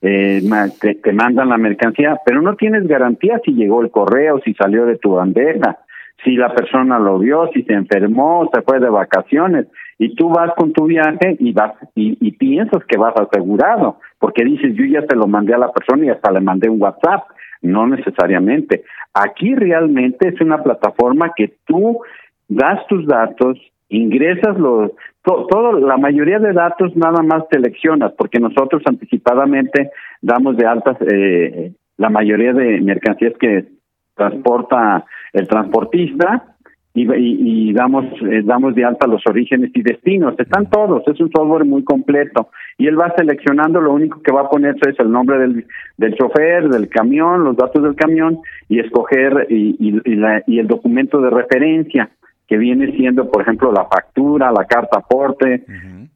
eh, 0.00 0.40
te, 0.80 1.12
mandan 1.12 1.50
la 1.50 1.58
mercancía, 1.58 2.18
pero 2.24 2.40
no 2.40 2.56
tienes 2.56 2.88
garantía 2.88 3.42
si 3.44 3.52
llegó 3.52 3.82
el 3.82 3.90
correo, 3.90 4.40
si 4.42 4.54
salió 4.54 4.86
de 4.86 4.96
tu 4.96 5.16
bandeja, 5.16 5.80
si 6.24 6.34
la 6.34 6.54
persona 6.54 6.98
lo 6.98 7.18
vio, 7.18 7.50
si 7.52 7.62
se 7.64 7.74
enfermó, 7.74 8.48
se 8.50 8.62
fue 8.62 8.80
de 8.80 8.88
vacaciones, 8.88 9.66
y 9.98 10.14
tú 10.14 10.30
vas 10.30 10.50
con 10.56 10.72
tu 10.72 10.86
viaje 10.86 11.36
y 11.38 11.52
vas 11.52 11.74
y, 11.94 12.16
y 12.26 12.32
piensas 12.32 12.82
que 12.86 12.96
vas 12.96 13.14
asegurado, 13.16 13.98
porque 14.18 14.44
dices 14.44 14.74
yo 14.76 14.86
ya 14.86 15.02
se 15.06 15.14
lo 15.14 15.26
mandé 15.26 15.52
a 15.52 15.58
la 15.58 15.70
persona 15.70 16.06
y 16.06 16.08
hasta 16.08 16.32
le 16.32 16.40
mandé 16.40 16.70
un 16.70 16.80
WhatsApp, 16.80 17.24
no 17.64 17.86
necesariamente. 17.86 18.84
Aquí 19.12 19.54
realmente 19.54 20.28
es 20.28 20.40
una 20.40 20.62
plataforma 20.62 21.32
que 21.34 21.54
tú 21.66 22.00
das 22.48 22.86
tus 22.88 23.06
datos, 23.06 23.58
ingresas 23.88 24.58
los, 24.58 24.92
todo, 25.22 25.80
la 25.80 25.96
mayoría 25.96 26.38
de 26.38 26.52
datos 26.52 26.94
nada 26.96 27.22
más 27.22 27.44
seleccionas, 27.50 28.12
porque 28.12 28.38
nosotros 28.38 28.82
anticipadamente 28.86 29.90
damos 30.20 30.56
de 30.56 30.66
altas 30.66 30.96
eh, 31.00 31.72
la 31.96 32.10
mayoría 32.10 32.52
de 32.52 32.80
mercancías 32.80 33.34
que 33.38 33.66
transporta 34.14 35.04
el 35.32 35.48
transportista 35.48 36.54
y, 36.96 37.72
damos 37.72 38.04
eh, 38.22 38.42
damos 38.44 38.74
de 38.76 38.84
alta 38.84 39.08
los 39.08 39.22
orígenes 39.26 39.70
y 39.74 39.82
destinos. 39.82 40.38
Están 40.38 40.70
todos, 40.70 41.02
es 41.08 41.18
un 41.20 41.30
software 41.30 41.64
muy 41.64 41.82
completo. 41.82 42.50
Y 42.76 42.86
él 42.86 42.98
va 42.98 43.14
seleccionando, 43.16 43.80
lo 43.80 43.92
único 43.92 44.20
que 44.22 44.32
va 44.32 44.42
a 44.42 44.50
ponerse 44.50 44.90
es 44.90 44.98
el 44.98 45.10
nombre 45.10 45.38
del, 45.38 45.66
del 45.96 46.14
chofer, 46.14 46.68
del 46.68 46.88
camión, 46.88 47.44
los 47.44 47.56
datos 47.56 47.82
del 47.82 47.94
camión 47.94 48.38
y 48.68 48.80
escoger 48.80 49.46
y, 49.48 49.76
y, 49.78 50.14
la, 50.16 50.42
y 50.46 50.58
el 50.58 50.66
documento 50.66 51.20
de 51.20 51.30
referencia 51.30 52.10
que 52.48 52.58
viene 52.58 52.92
siendo, 52.96 53.30
por 53.30 53.42
ejemplo, 53.42 53.72
la 53.72 53.86
factura, 53.86 54.52
la 54.52 54.64
carta 54.66 54.98
aporte, 54.98 55.64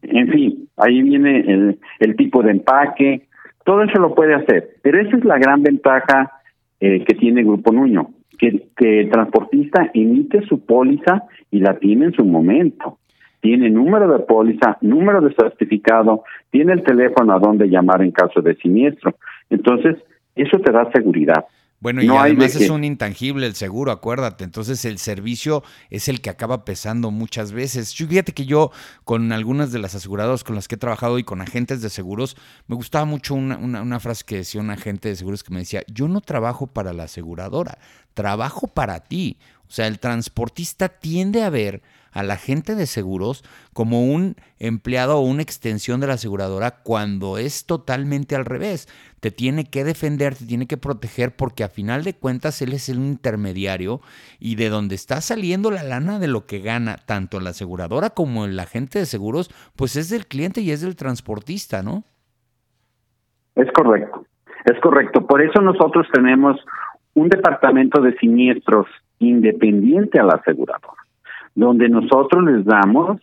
en 0.02 0.28
fin, 0.28 0.68
ahí 0.76 1.02
viene 1.02 1.40
el, 1.40 1.78
el 2.00 2.16
tipo 2.16 2.42
de 2.42 2.50
empaque, 2.50 3.28
todo 3.64 3.82
eso 3.82 3.98
lo 4.00 4.14
puede 4.14 4.34
hacer. 4.34 4.76
Pero 4.82 5.00
esa 5.00 5.16
es 5.16 5.24
la 5.24 5.38
gran 5.38 5.62
ventaja 5.62 6.32
eh, 6.80 7.04
que 7.04 7.14
tiene 7.14 7.44
Grupo 7.44 7.72
Nuño 7.72 8.10
que, 8.38 8.68
que 8.76 9.00
el 9.00 9.10
transportista 9.10 9.90
emite 9.92 10.42
su 10.46 10.64
póliza 10.64 11.24
y 11.50 11.60
la 11.60 11.78
tiene 11.78 12.06
en 12.06 12.12
su 12.12 12.24
momento. 12.24 12.98
Tiene 13.40 13.70
número 13.70 14.10
de 14.12 14.24
póliza, 14.24 14.78
número 14.80 15.20
de 15.20 15.34
certificado, 15.34 16.24
tiene 16.50 16.72
el 16.72 16.82
teléfono 16.82 17.34
a 17.34 17.38
donde 17.38 17.68
llamar 17.68 18.02
en 18.02 18.10
caso 18.10 18.40
de 18.40 18.56
siniestro. 18.56 19.14
Entonces, 19.50 19.96
eso 20.34 20.58
te 20.58 20.72
da 20.72 20.90
seguridad. 20.92 21.44
Bueno, 21.80 22.02
y 22.02 22.08
además 22.08 22.56
es 22.56 22.70
un 22.70 22.82
intangible 22.82 23.46
el 23.46 23.54
seguro, 23.54 23.92
acuérdate. 23.92 24.42
Entonces 24.42 24.84
el 24.84 24.98
servicio 24.98 25.62
es 25.90 26.08
el 26.08 26.20
que 26.20 26.28
acaba 26.28 26.64
pesando 26.64 27.12
muchas 27.12 27.52
veces. 27.52 27.94
Yo, 27.94 28.08
fíjate 28.08 28.32
que 28.32 28.46
yo 28.46 28.72
con 29.04 29.30
algunas 29.30 29.70
de 29.70 29.78
las 29.78 29.94
aseguradoras 29.94 30.42
con 30.42 30.56
las 30.56 30.66
que 30.66 30.74
he 30.74 30.78
trabajado 30.78 31.20
y 31.20 31.24
con 31.24 31.40
agentes 31.40 31.80
de 31.80 31.88
seguros, 31.88 32.36
me 32.66 32.74
gustaba 32.74 33.04
mucho 33.04 33.36
una, 33.36 33.58
una 33.58 34.00
frase 34.00 34.24
que 34.26 34.36
decía 34.38 34.60
un 34.60 34.70
agente 34.70 35.08
de 35.08 35.14
seguros 35.14 35.44
que 35.44 35.52
me 35.52 35.60
decía, 35.60 35.82
yo 35.86 36.08
no 36.08 36.20
trabajo 36.20 36.66
para 36.66 36.92
la 36.92 37.04
aseguradora, 37.04 37.78
trabajo 38.12 38.66
para 38.66 38.98
ti. 39.04 39.38
O 39.68 39.70
sea, 39.70 39.86
el 39.86 40.00
transportista 40.00 40.88
tiende 40.88 41.42
a 41.42 41.50
ver 41.50 41.82
a 42.12 42.22
la 42.22 42.36
gente 42.36 42.74
de 42.74 42.86
seguros 42.86 43.44
como 43.72 44.04
un 44.04 44.36
empleado 44.58 45.18
o 45.18 45.20
una 45.20 45.42
extensión 45.42 46.00
de 46.00 46.06
la 46.06 46.14
aseguradora 46.14 46.82
cuando 46.82 47.38
es 47.38 47.66
totalmente 47.66 48.36
al 48.36 48.44
revés. 48.44 48.88
Te 49.20 49.30
tiene 49.30 49.64
que 49.64 49.84
defender, 49.84 50.34
te 50.34 50.46
tiene 50.46 50.66
que 50.66 50.76
proteger 50.76 51.34
porque 51.34 51.64
a 51.64 51.68
final 51.68 52.04
de 52.04 52.14
cuentas 52.14 52.62
él 52.62 52.72
es 52.72 52.88
el 52.88 52.98
intermediario 52.98 54.00
y 54.38 54.54
de 54.54 54.68
donde 54.68 54.94
está 54.94 55.20
saliendo 55.20 55.70
la 55.70 55.82
lana 55.82 56.18
de 56.18 56.28
lo 56.28 56.46
que 56.46 56.60
gana 56.60 56.96
tanto 56.96 57.40
la 57.40 57.50
aseguradora 57.50 58.10
como 58.10 58.44
el 58.44 58.58
agente 58.58 58.98
de 58.98 59.06
seguros, 59.06 59.50
pues 59.76 59.96
es 59.96 60.10
del 60.10 60.26
cliente 60.26 60.60
y 60.60 60.70
es 60.70 60.80
del 60.80 60.96
transportista, 60.96 61.82
¿no? 61.82 62.04
Es 63.56 63.70
correcto, 63.72 64.24
es 64.64 64.80
correcto. 64.80 65.26
Por 65.26 65.42
eso 65.42 65.60
nosotros 65.60 66.06
tenemos 66.12 66.56
un 67.14 67.28
departamento 67.28 68.00
de 68.00 68.16
siniestros 68.18 68.86
independiente 69.18 70.20
a 70.20 70.22
la 70.22 70.34
aseguradora, 70.34 70.97
donde 71.58 71.88
nosotros 71.88 72.44
les 72.44 72.64
damos 72.64 73.20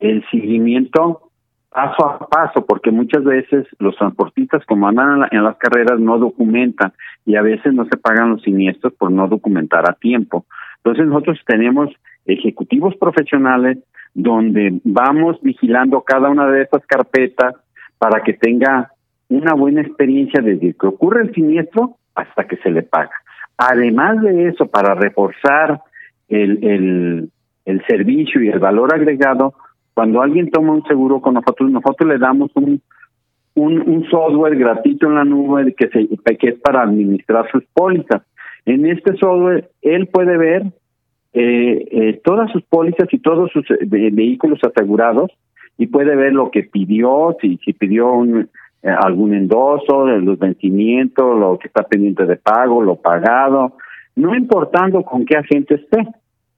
el 0.00 0.24
seguimiento 0.32 1.30
paso 1.70 2.08
a 2.08 2.18
paso, 2.26 2.66
porque 2.66 2.90
muchas 2.90 3.22
veces 3.22 3.68
los 3.78 3.96
transportistas, 3.96 4.64
como 4.66 4.88
andan 4.88 5.28
en, 5.30 5.44
las 5.44 5.56
carreras, 5.58 6.00
no 6.00 6.18
documentan 6.18 6.92
y 7.24 7.36
a 7.36 7.42
veces 7.42 7.72
no 7.72 7.84
se 7.84 7.96
pagan 7.96 8.30
los 8.30 8.42
siniestros 8.42 8.94
por 8.94 9.12
no 9.12 9.28
documentar 9.28 9.88
a 9.88 9.92
tiempo. 9.92 10.44
Entonces 10.78 11.06
nosotros 11.06 11.38
tenemos 11.46 11.90
ejecutivos 12.26 12.96
profesionales 12.96 13.78
donde 14.12 14.80
vamos 14.82 15.40
vigilando 15.40 16.00
cada 16.00 16.30
una 16.30 16.48
de 16.48 16.62
estas 16.62 16.84
carpetas 16.84 17.54
para 17.98 18.22
que 18.22 18.32
tenga 18.32 18.90
una 19.28 19.54
buena 19.54 19.82
experiencia 19.82 20.42
desde 20.42 20.74
que 20.74 20.86
ocurre 20.86 21.22
el 21.22 21.34
siniestro 21.34 21.96
hasta 22.16 22.44
que 22.48 22.56
se 22.56 22.70
le 22.70 22.82
paga. 22.82 23.12
Además 23.56 24.20
de 24.22 24.48
eso, 24.48 24.66
para 24.66 24.94
reforzar 24.94 25.80
el, 26.28 26.64
el, 26.64 27.30
el 27.68 27.84
servicio 27.86 28.42
y 28.42 28.48
el 28.48 28.58
valor 28.58 28.94
agregado, 28.94 29.54
cuando 29.94 30.22
alguien 30.22 30.50
toma 30.50 30.72
un 30.72 30.84
seguro 30.84 31.20
con 31.20 31.34
nosotros, 31.34 31.70
nosotros 31.70 32.08
le 32.08 32.18
damos 32.18 32.50
un, 32.54 32.80
un, 33.54 34.06
software 34.10 34.56
gratuito 34.56 35.06
en 35.06 35.14
la 35.16 35.24
nube 35.24 35.74
que, 35.74 35.88
se, 35.88 36.08
que 36.36 36.48
es 36.48 36.58
para 36.60 36.82
administrar 36.82 37.50
sus 37.50 37.64
pólizas. 37.74 38.22
En 38.64 38.86
este 38.86 39.16
software, 39.16 39.68
él 39.82 40.06
puede 40.06 40.36
ver 40.36 40.62
eh, 41.32 41.88
eh, 41.90 42.20
todas 42.24 42.50
sus 42.52 42.62
pólizas 42.62 43.08
y 43.12 43.18
todos 43.18 43.50
sus 43.52 43.68
eh, 43.70 43.76
vehículos 43.80 44.60
asegurados 44.62 45.30
y 45.76 45.88
puede 45.88 46.16
ver 46.16 46.32
lo 46.32 46.50
que 46.50 46.62
pidió, 46.62 47.36
si, 47.40 47.58
si 47.64 47.72
pidió 47.72 48.12
un, 48.12 48.48
eh, 48.82 48.90
algún 48.90 49.34
endoso, 49.34 50.06
los 50.06 50.38
vencimientos, 50.38 51.38
lo 51.38 51.58
que 51.58 51.66
está 51.66 51.82
pendiente 51.82 52.24
de 52.24 52.36
pago, 52.36 52.80
lo 52.80 52.96
pagado, 52.96 53.72
no 54.14 54.36
importando 54.36 55.02
con 55.02 55.24
qué 55.24 55.36
agente 55.36 55.74
esté, 55.74 56.06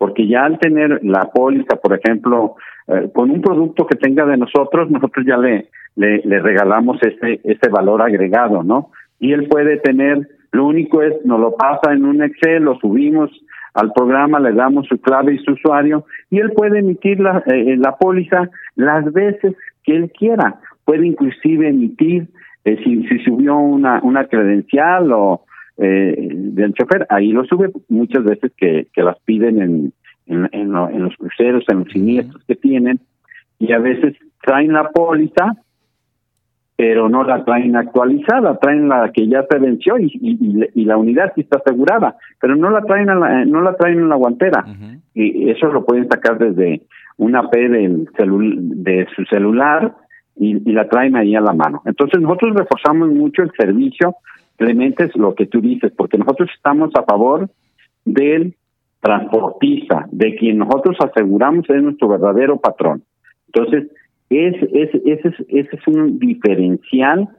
porque 0.01 0.27
ya 0.27 0.47
al 0.47 0.59
tener 0.59 1.05
la 1.05 1.31
póliza, 1.31 1.77
por 1.77 1.93
ejemplo, 1.93 2.57
eh, 2.89 3.11
con 3.13 3.31
un 3.31 3.43
producto 3.43 3.87
que 3.87 3.97
tenga 3.97 4.25
de 4.25 4.39
nosotros, 4.39 4.91
nosotros 4.91 5.27
ya 5.27 5.37
le, 5.37 5.69
le, 5.95 6.23
le 6.25 6.41
regalamos 6.41 6.97
ese, 7.03 7.43
ese 7.45 7.69
valor 7.69 8.01
agregado, 8.01 8.63
¿no? 8.63 8.93
Y 9.19 9.35
él 9.35 9.47
puede 9.47 9.77
tener, 9.77 10.27
lo 10.53 10.65
único 10.69 11.03
es, 11.03 11.23
nos 11.27 11.39
lo 11.39 11.55
pasa 11.55 11.93
en 11.93 12.07
un 12.07 12.23
Excel, 12.23 12.63
lo 12.63 12.77
subimos 12.77 13.31
al 13.75 13.93
programa, 13.93 14.41
le 14.41 14.55
damos 14.55 14.87
su 14.87 14.99
clave 15.03 15.35
y 15.35 15.39
su 15.41 15.53
usuario, 15.53 16.07
y 16.31 16.39
él 16.39 16.53
puede 16.53 16.79
emitir 16.79 17.21
la, 17.21 17.43
eh, 17.49 17.77
la 17.77 17.99
póliza 17.99 18.49
las 18.77 19.05
veces 19.13 19.55
que 19.85 19.97
él 19.97 20.11
quiera 20.19 20.61
puede 20.87 21.07
inclusive 21.07 21.69
emitir, 21.69 22.27
eh, 22.65 22.79
si, 22.83 23.07
si 23.07 23.19
subió 23.19 23.59
una, 23.59 24.01
una 24.03 24.25
credencial 24.25 25.13
o 25.13 25.43
eh, 25.83 26.29
del 26.33 26.75
chofer, 26.75 27.07
ahí 27.09 27.33
lo 27.33 27.45
sube 27.45 27.71
muchas 27.89 28.23
veces 28.23 28.53
que, 28.57 28.89
que 28.93 29.03
las 29.03 29.19
piden 29.21 29.63
en, 29.63 29.93
en, 30.27 30.49
en, 30.53 31.03
los 31.03 31.17
cruceros, 31.17 31.65
en 31.69 31.81
los 31.81 31.89
siniestros 31.89 32.45
que 32.45 32.55
tienen, 32.55 33.01
y 33.59 33.73
a 33.73 33.79
veces 33.79 34.15
traen 34.43 34.73
la 34.73 34.91
póliza, 34.91 35.57
pero 36.77 37.09
no 37.09 37.25
la 37.25 37.45
traen 37.45 37.77
actualizada, 37.77 38.59
traen 38.59 38.89
la 38.89 39.11
que 39.13 39.27
ya 39.27 39.45
se 39.51 39.59
venció 39.59 39.99
y, 39.99 40.11
y, 40.75 40.85
la 40.85 40.97
unidad 40.97 41.33
sí 41.35 41.43
está 41.43 41.59
asegurada, 41.59 42.17
pero 42.41 42.57
no 42.57 42.71
la 42.71 42.83
traen 42.83 43.07
la, 43.07 43.45
no 43.45 43.61
la 43.63 43.75
traen 43.75 44.01
en 44.01 44.09
la 44.09 44.17
guantera. 44.17 44.65
Y 45.15 45.51
eso 45.51 45.67
lo 45.69 45.85
pueden 45.85 46.09
sacar 46.09 46.39
desde 46.39 46.83
una 47.19 47.51
P 47.51 47.69
del 47.69 48.09
de 48.17 49.07
su 49.15 49.25
celular 49.25 49.95
y, 50.37 50.55
la 50.73 50.89
traen 50.89 51.17
ahí 51.17 51.35
a 51.35 51.41
la 51.41 51.53
mano. 51.53 51.83
Entonces 51.85 52.21
nosotros 52.21 52.57
reforzamos 52.57 53.11
mucho 53.11 53.43
el 53.43 53.51
servicio, 53.59 54.17
Clemente, 54.61 55.05
es 55.05 55.17
lo 55.17 55.35
que 55.35 55.47
tú 55.47 55.63
dices, 55.63 55.91
porque 55.97 56.19
nosotros 56.19 56.51
estamos 56.55 56.91
a 56.95 57.03
favor 57.05 57.49
del 58.05 58.57
transportista, 59.01 60.07
de 60.13 60.37
quien 60.37 60.59
nosotros 60.59 60.99
aseguramos 61.01 61.65
es 61.71 61.83
nuestro 61.83 62.09
verdadero 62.09 62.61
patrón. 62.61 63.03
Entonces, 63.47 63.91
es, 64.29 64.55
es, 64.75 64.91
ese, 65.07 65.29
es, 65.29 65.35
ese 65.49 65.77
es 65.77 65.87
un 65.87 66.19
diferencial 66.19 67.31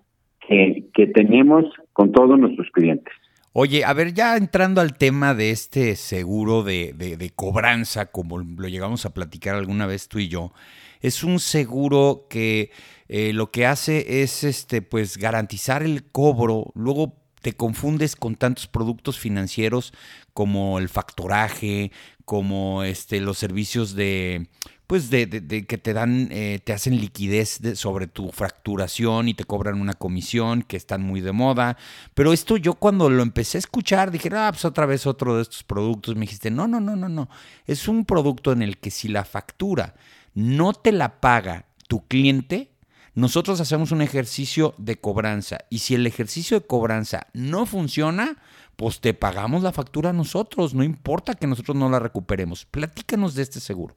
que, 0.47 0.85
que 0.95 1.05
tenemos 1.05 1.65
con 1.93 2.11
todos 2.11 2.39
nuestros 2.39 2.67
clientes. 2.71 3.13
Oye, 3.53 3.85
a 3.85 3.93
ver, 3.93 4.15
ya 4.15 4.35
entrando 4.35 4.81
al 4.81 4.97
tema 4.97 5.35
de 5.35 5.51
este 5.51 5.95
seguro 5.97 6.63
de, 6.63 6.93
de, 6.97 7.17
de, 7.17 7.29
cobranza, 7.29 8.07
como 8.07 8.39
lo 8.39 8.67
llegamos 8.67 9.05
a 9.05 9.13
platicar 9.13 9.53
alguna 9.53 9.85
vez 9.85 10.07
tú 10.07 10.17
y 10.17 10.27
yo, 10.27 10.53
es 11.01 11.23
un 11.23 11.39
seguro 11.39 12.27
que 12.29 12.71
eh, 13.07 13.33
lo 13.33 13.51
que 13.51 13.65
hace 13.65 14.23
es 14.23 14.43
este, 14.43 14.81
pues, 14.81 15.17
garantizar 15.17 15.83
el 15.83 16.03
cobro. 16.03 16.71
Luego 16.75 17.17
te 17.41 17.53
confundes 17.53 18.15
con 18.15 18.35
tantos 18.35 18.67
productos 18.67 19.19
financieros 19.19 19.93
como 20.33 20.79
el 20.79 20.89
factoraje, 20.89 21.91
como 22.23 22.83
este, 22.83 23.19
los 23.19 23.37
servicios 23.37 23.95
de, 23.95 24.47
pues 24.87 25.09
de, 25.09 25.65
que 25.67 25.77
te 25.77 25.93
dan, 25.93 26.29
eh, 26.31 26.59
te 26.63 26.71
hacen 26.73 26.97
liquidez 26.99 27.59
sobre 27.75 28.07
tu 28.07 28.29
fracturación 28.29 29.27
y 29.27 29.33
te 29.33 29.43
cobran 29.43 29.81
una 29.81 29.93
comisión 29.93 30.61
que 30.61 30.77
están 30.77 31.01
muy 31.01 31.19
de 31.19 31.31
moda. 31.31 31.77
Pero 32.13 32.31
esto 32.31 32.57
yo 32.57 32.75
cuando 32.75 33.09
lo 33.09 33.23
empecé 33.23 33.57
a 33.57 33.59
escuchar 33.59 34.11
dije, 34.11 34.29
ah, 34.33 34.49
pues 34.51 34.63
otra 34.65 34.85
vez 34.85 35.07
otro 35.07 35.35
de 35.35 35.41
estos 35.41 35.63
productos. 35.63 36.15
Me 36.15 36.21
dijiste, 36.21 36.51
no, 36.51 36.67
no, 36.67 36.79
no, 36.79 36.95
no, 36.95 37.09
no. 37.09 37.29
Es 37.65 37.87
un 37.87 38.05
producto 38.05 38.51
en 38.51 38.61
el 38.61 38.77
que 38.77 38.91
si 38.91 39.07
la 39.07 39.25
factura 39.25 39.95
no 40.33 40.73
te 40.73 40.91
la 40.91 41.19
paga 41.19 41.65
tu 41.87 42.07
cliente, 42.07 42.69
nosotros 43.13 43.59
hacemos 43.59 43.91
un 43.91 44.01
ejercicio 44.01 44.73
de 44.77 44.95
cobranza 44.95 45.57
y 45.69 45.79
si 45.79 45.95
el 45.95 46.07
ejercicio 46.07 46.59
de 46.59 46.65
cobranza 46.65 47.27
no 47.33 47.65
funciona, 47.65 48.37
pues 48.77 49.01
te 49.01 49.13
pagamos 49.13 49.63
la 49.63 49.73
factura 49.73 50.13
nosotros, 50.13 50.73
no 50.73 50.83
importa 50.83 51.35
que 51.35 51.47
nosotros 51.47 51.75
no 51.75 51.89
la 51.89 51.99
recuperemos. 51.99 52.65
Platícanos 52.65 53.35
de 53.35 53.43
este 53.43 53.59
seguro. 53.59 53.95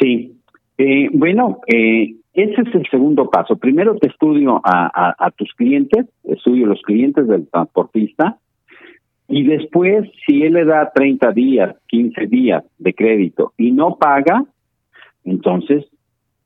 Sí, 0.00 0.38
eh, 0.78 1.08
bueno, 1.12 1.60
eh, 1.66 2.14
ese 2.34 2.62
es 2.62 2.74
el 2.74 2.88
segundo 2.90 3.28
paso. 3.28 3.56
Primero 3.56 3.96
te 3.96 4.08
estudio 4.08 4.60
a, 4.64 5.14
a, 5.18 5.30
tus 5.32 5.52
clientes, 5.54 6.06
estudio 6.24 6.66
los 6.66 6.80
clientes 6.82 7.28
del 7.28 7.46
transportista 7.48 8.38
y 9.28 9.44
después 9.44 10.08
si 10.26 10.42
él 10.42 10.54
le 10.54 10.64
da 10.64 10.90
30 10.94 11.32
días, 11.32 11.76
15 11.88 12.26
días 12.26 12.64
de 12.78 12.94
crédito 12.94 13.52
y 13.58 13.72
no 13.72 13.96
paga, 13.96 14.44
entonces 15.24 15.86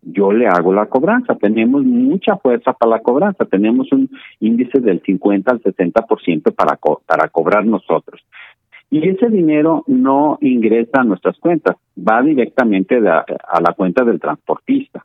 yo 0.03 0.33
le 0.33 0.47
hago 0.47 0.73
la 0.73 0.87
cobranza. 0.87 1.35
Tenemos 1.35 1.85
mucha 1.85 2.37
fuerza 2.37 2.73
para 2.73 2.97
la 2.97 3.03
cobranza. 3.03 3.45
Tenemos 3.45 3.91
un 3.93 4.09
índice 4.41 4.81
del 4.81 5.03
50 5.03 5.51
al 5.51 5.63
60% 5.63 6.55
para, 6.55 6.79
para 7.05 7.29
cobrar 7.29 7.67
nosotros. 7.67 8.25
Y 8.89 9.09
ese 9.09 9.29
dinero 9.29 9.83
no 9.89 10.39
ingresa 10.41 11.01
a 11.01 11.05
nuestras 11.05 11.37
cuentas, 11.39 11.77
va 11.99 12.23
directamente 12.23 12.97
a 12.97 13.61
la 13.61 13.73
cuenta 13.77 14.05
del 14.05 14.21
transportista. 14.21 15.05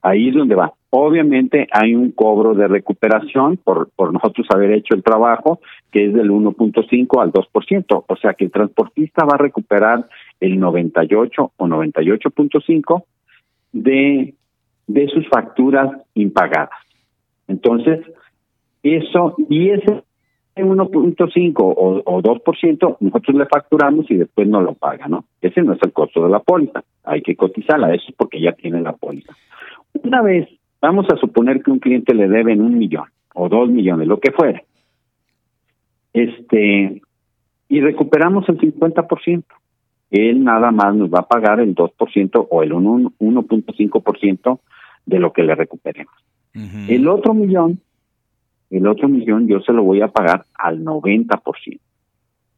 Ahí 0.00 0.28
es 0.28 0.34
donde 0.34 0.54
va. 0.54 0.72
Obviamente 0.90 1.66
hay 1.72 1.96
un 1.96 2.12
cobro 2.12 2.54
de 2.54 2.68
recuperación 2.68 3.56
por, 3.56 3.90
por 3.96 4.12
nosotros 4.12 4.46
haber 4.50 4.70
hecho 4.70 4.94
el 4.94 5.02
trabajo, 5.02 5.58
que 5.90 6.06
es 6.06 6.14
del 6.14 6.30
1.5 6.30 7.20
al 7.20 7.32
2%. 7.32 8.04
O 8.06 8.16
sea 8.16 8.34
que 8.34 8.44
el 8.44 8.52
transportista 8.52 9.24
va 9.24 9.34
a 9.34 9.38
recuperar 9.38 10.06
el 10.40 10.58
98 10.58 11.52
o 11.56 11.66
98.5 11.66 13.04
de, 13.72 14.34
de 14.86 15.08
sus 15.08 15.28
facturas 15.28 15.90
impagadas. 16.14 16.70
Entonces, 17.48 18.00
eso, 18.82 19.34
y 19.48 19.70
ese 19.70 20.02
1.5 20.56 21.54
o, 21.58 22.02
o 22.04 22.22
2% 22.22 22.96
nosotros 23.00 23.36
le 23.36 23.46
facturamos 23.46 24.10
y 24.10 24.16
después 24.16 24.48
no 24.48 24.60
lo 24.60 24.74
paga, 24.74 25.06
¿no? 25.06 25.24
Ese 25.40 25.62
no 25.62 25.74
es 25.74 25.82
el 25.82 25.92
costo 25.92 26.24
de 26.24 26.30
la 26.30 26.40
póliza, 26.40 26.82
hay 27.04 27.22
que 27.22 27.36
cotizarla, 27.36 27.94
eso 27.94 28.06
es 28.08 28.14
porque 28.16 28.40
ya 28.40 28.52
tiene 28.52 28.80
la 28.80 28.92
póliza. 28.92 29.34
Una 30.02 30.22
vez, 30.22 30.48
vamos 30.80 31.06
a 31.10 31.16
suponer 31.16 31.62
que 31.62 31.70
un 31.70 31.78
cliente 31.78 32.14
le 32.14 32.28
debe 32.28 32.54
un 32.54 32.78
millón 32.78 33.06
o 33.34 33.48
dos 33.48 33.68
millones, 33.68 34.08
lo 34.08 34.18
que 34.18 34.32
fuera. 34.32 34.62
este, 36.14 37.02
y 37.68 37.80
recuperamos 37.80 38.48
el 38.48 38.58
50%. 38.58 39.44
Él 40.16 40.44
nada 40.44 40.70
más 40.70 40.94
nos 40.94 41.10
va 41.10 41.20
a 41.20 41.28
pagar 41.28 41.60
el 41.60 41.74
2% 41.74 42.46
o 42.50 42.62
el 42.62 42.72
1.5% 42.72 44.60
de 45.04 45.18
lo 45.18 45.32
que 45.32 45.42
le 45.42 45.54
recuperemos. 45.54 46.14
El 46.88 47.06
otro 47.06 47.34
millón, 47.34 47.80
el 48.70 48.86
otro 48.86 49.08
millón 49.08 49.46
yo 49.46 49.60
se 49.60 49.74
lo 49.74 49.82
voy 49.82 50.00
a 50.00 50.08
pagar 50.08 50.46
al 50.54 50.82
90%, 50.82 51.78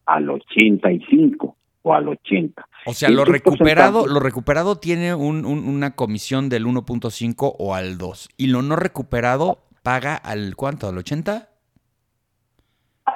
al 0.07 0.31
85 0.31 1.57
o 1.83 1.95
al 1.95 2.09
80. 2.09 2.65
O 2.87 2.93
sea, 2.93 3.09
lo 3.09 3.25
recuperado, 3.25 4.07
lo 4.07 4.21
recuperado 4.21 4.77
tiene 4.77 5.17
un, 5.17 5.45
una 5.45 5.97
comisión 5.97 6.49
del 6.49 6.67
1.5 6.67 7.57
o 7.59 7.75
al 7.75 7.99
2 7.99 8.29
y 8.37 8.47
lo 8.47 8.63
no 8.63 8.77
recuperado 8.77 9.59
paga 9.83 10.15
al 10.15 10.55
cuánto, 10.55 10.89
al 10.89 10.99
80? 10.99 11.49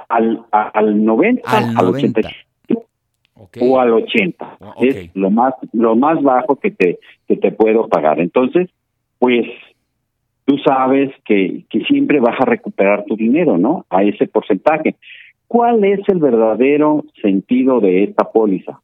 Al, 0.09 0.45
al 0.51 1.05
90, 1.05 1.49
al, 1.49 1.75
90. 1.75 2.29
O 3.35 3.79
al 3.79 3.93
80. 3.93 4.59
Es 4.81 5.15
lo 5.15 5.31
más 5.31 5.55
lo 5.73 5.97
más 5.97 6.23
bajo 6.23 6.57
que 6.57 6.71
te 6.71 6.99
que 7.29 7.37
te 7.37 7.53
puedo 7.53 7.89
pagar. 7.89 8.21
Entonces, 8.21 8.69
pues 9.19 9.47
tú 10.45 10.59
sabes 10.59 11.11
que, 11.25 11.65
que 11.71 11.81
siempre 11.85 12.21
vas 12.21 12.41
a 12.41 12.45
recuperar 12.45 13.05
tu 13.05 13.17
dinero, 13.17 13.59
¿no? 13.59 13.87
A 13.91 14.03
ese 14.03 14.27
porcentaje. 14.27 14.97
¿Cuál 15.47 15.85
es 15.85 16.01
el 16.09 16.19
verdadero 16.19 17.05
sentido 17.21 17.81
de 17.81 18.05
esta 18.05 18.31
póliza? 18.31 18.81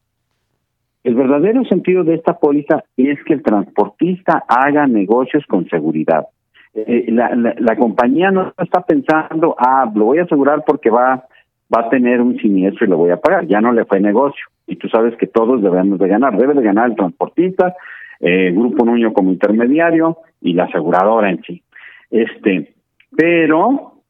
El 1.04 1.14
verdadero 1.14 1.64
sentido 1.64 2.04
de 2.04 2.14
esta 2.14 2.38
póliza 2.38 2.84
es 2.96 3.18
que 3.24 3.32
el 3.32 3.42
transportista 3.42 4.44
haga 4.46 4.86
negocios 4.86 5.44
con 5.46 5.68
seguridad. 5.68 6.26
Eh, 6.74 7.06
la, 7.08 7.30
la, 7.34 7.76
compañía 7.76 8.30
no 8.30 8.52
está 8.58 8.82
pensando, 8.82 9.56
ah, 9.58 9.90
lo 9.94 10.04
voy 10.06 10.18
a 10.18 10.24
asegurar 10.24 10.62
porque 10.66 10.90
va, 10.90 11.24
va 11.74 11.82
a 11.82 11.90
tener 11.90 12.20
un 12.20 12.36
siniestro 12.38 12.86
y 12.86 12.90
lo 12.90 12.96
voy 12.96 13.10
a 13.10 13.18
pagar. 13.18 13.46
Ya 13.46 13.60
no 13.60 13.72
le 13.72 13.84
fue 13.84 14.00
negocio. 14.00 14.46
Y 14.66 14.76
tú 14.76 14.88
sabes 14.88 15.16
que 15.16 15.26
todos 15.26 15.62
debemos 15.62 15.98
de 15.98 16.08
ganar. 16.08 16.36
Debe 16.36 16.54
de 16.54 16.62
ganar 16.62 16.90
el 16.90 16.96
transportista, 16.96 17.74
eh, 18.20 18.52
Grupo 18.52 18.84
Nuño 18.84 19.12
como 19.12 19.30
intermediario 19.30 20.18
y 20.40 20.54
la 20.54 20.64
aseguradora 20.64 21.30
en 21.30 21.42
sí. 21.42 21.62
Este, 22.10 22.74
pero 23.16 24.02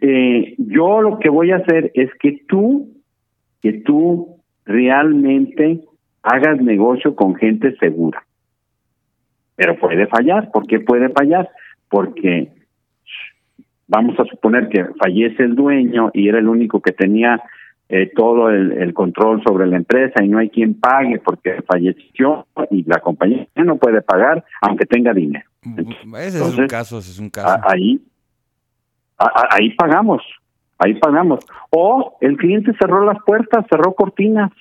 eh, 0.00 0.54
yo 0.58 1.00
lo 1.00 1.18
que 1.18 1.30
voy 1.30 1.52
a 1.52 1.56
hacer 1.56 1.90
es 1.94 2.10
que 2.20 2.42
tú, 2.46 2.88
que 3.62 3.72
tú 3.72 4.40
realmente 4.64 5.80
hagas 6.22 6.60
negocio 6.60 7.14
con 7.14 7.34
gente 7.34 7.76
segura. 7.76 8.24
Pero 9.56 9.78
puede 9.78 10.06
fallar. 10.06 10.50
¿Por 10.50 10.66
qué 10.66 10.80
puede 10.80 11.08
fallar? 11.10 11.50
Porque 11.88 12.48
vamos 13.90 14.18
a 14.20 14.24
suponer 14.24 14.68
que 14.68 14.84
fallece 14.98 15.42
el 15.42 15.56
dueño 15.56 16.10
y 16.14 16.28
era 16.28 16.38
el 16.38 16.48
único 16.48 16.80
que 16.80 16.92
tenía 16.92 17.42
eh, 17.88 18.10
todo 18.14 18.48
el, 18.48 18.94
control 18.94 19.42
sobre 19.42 19.66
la 19.66 19.76
empresa 19.76 20.22
y 20.22 20.28
no 20.28 20.38
hay 20.38 20.48
quien 20.48 20.74
pague 20.74 21.18
porque 21.18 21.60
falleció 21.66 22.46
y 22.70 22.84
la 22.84 23.00
compañía 23.00 23.48
no 23.56 23.76
puede 23.76 24.00
pagar 24.00 24.44
aunque 24.62 24.86
tenga 24.86 25.12
dinero. 25.12 25.44
Ese 26.18 26.38
es 26.38 26.56
un 26.56 26.68
caso, 26.68 26.98
ese 26.98 27.10
es 27.10 27.18
un 27.18 27.30
caso. 27.30 27.60
Ahí, 27.64 28.00
ahí 29.18 29.70
pagamos, 29.74 30.22
ahí 30.78 30.94
pagamos. 30.94 31.40
O 31.70 32.16
el 32.20 32.36
cliente 32.36 32.72
cerró 32.78 33.04
las 33.04 33.18
puertas, 33.24 33.66
cerró 33.68 33.92
cortinas, 33.94 34.52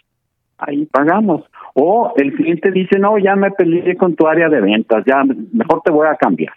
ahí 0.58 0.88
pagamos. 0.88 1.44
O 1.76 2.14
el 2.18 2.34
cliente 2.34 2.72
dice, 2.72 2.98
no, 2.98 3.20
ya 3.20 3.36
me 3.36 3.52
peleé 3.52 3.96
con 3.96 4.16
tu 4.16 4.28
área 4.28 4.50
de 4.50 4.60
ventas, 4.60 5.04
ya 5.06 5.24
mejor 5.54 5.82
te 5.84 5.92
voy 5.92 6.08
a 6.08 6.16
cambiar 6.16 6.54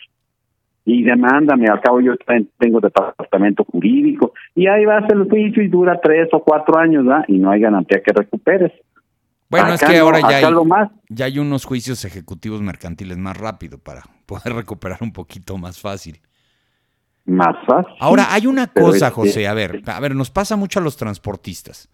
y 0.85 1.05
demándame, 1.05 1.69
al 1.69 1.81
cabo 1.81 2.01
yo 2.01 2.15
tengo 2.59 2.81
departamento 2.81 3.65
jurídico, 3.65 4.33
y 4.55 4.67
ahí 4.67 4.85
va 4.85 4.99
a 4.99 5.07
ser 5.07 5.17
el 5.17 5.29
juicio 5.29 5.63
y 5.63 5.69
dura 5.69 6.01
tres 6.03 6.29
o 6.33 6.43
cuatro 6.43 6.79
años, 6.79 7.05
¿verdad? 7.05 7.25
Y 7.29 7.39
no 7.39 7.51
hay 7.51 7.61
garantía 7.61 8.03
que 8.05 8.13
recuperes. 8.13 8.73
Bueno, 9.49 9.75
es 9.75 9.81
que 9.83 9.99
ahora 9.99 10.21
ya 10.21 10.49
hay, 10.49 10.55
ya 11.09 11.27
hay 11.27 11.39
unos 11.39 11.67
juicios 11.67 12.05
ejecutivos 12.05 12.63
mercantiles 12.63 13.19
más 13.19 13.37
rápido 13.37 13.79
para 13.79 14.03
poder 14.27 14.55
recuperar 14.55 14.99
un 15.03 15.13
poquito 15.13 15.57
más 15.59 15.81
fácil. 15.81 16.21
Más 17.25 17.55
fácil. 17.67 17.93
Ahora, 18.01 18.33
hay 18.33 18.47
una 18.47 18.67
cosa, 18.67 19.11
José, 19.11 19.47
a 19.47 19.55
ver, 19.55 19.83
a 19.87 20.01
ver, 20.01 20.17
nos 20.17 20.31
pasa 20.31 20.57
mucho 20.57 20.81
a 20.81 20.83
los 20.83 20.97
transportistas. 20.97 21.89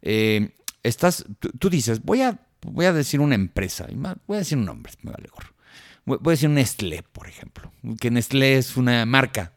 Eh, 0.00 0.54
estás, 0.82 1.26
tú, 1.58 1.68
dices, 1.68 2.02
voy 2.02 2.22
a, 2.22 2.38
voy 2.62 2.86
a 2.86 2.92
decir 2.94 3.20
una 3.20 3.34
empresa, 3.34 3.86
voy 4.26 4.36
a 4.36 4.38
decir 4.38 4.56
un 4.56 4.64
nombre, 4.64 4.92
me 5.02 5.10
vale 5.10 5.28
gorro 5.30 5.59
voy 6.04 6.18
a 6.24 6.30
decir 6.30 6.50
Nestlé, 6.50 7.02
por 7.12 7.28
ejemplo, 7.28 7.72
que 8.00 8.10
Nestlé 8.10 8.56
es 8.56 8.76
una 8.76 9.04
marca. 9.06 9.52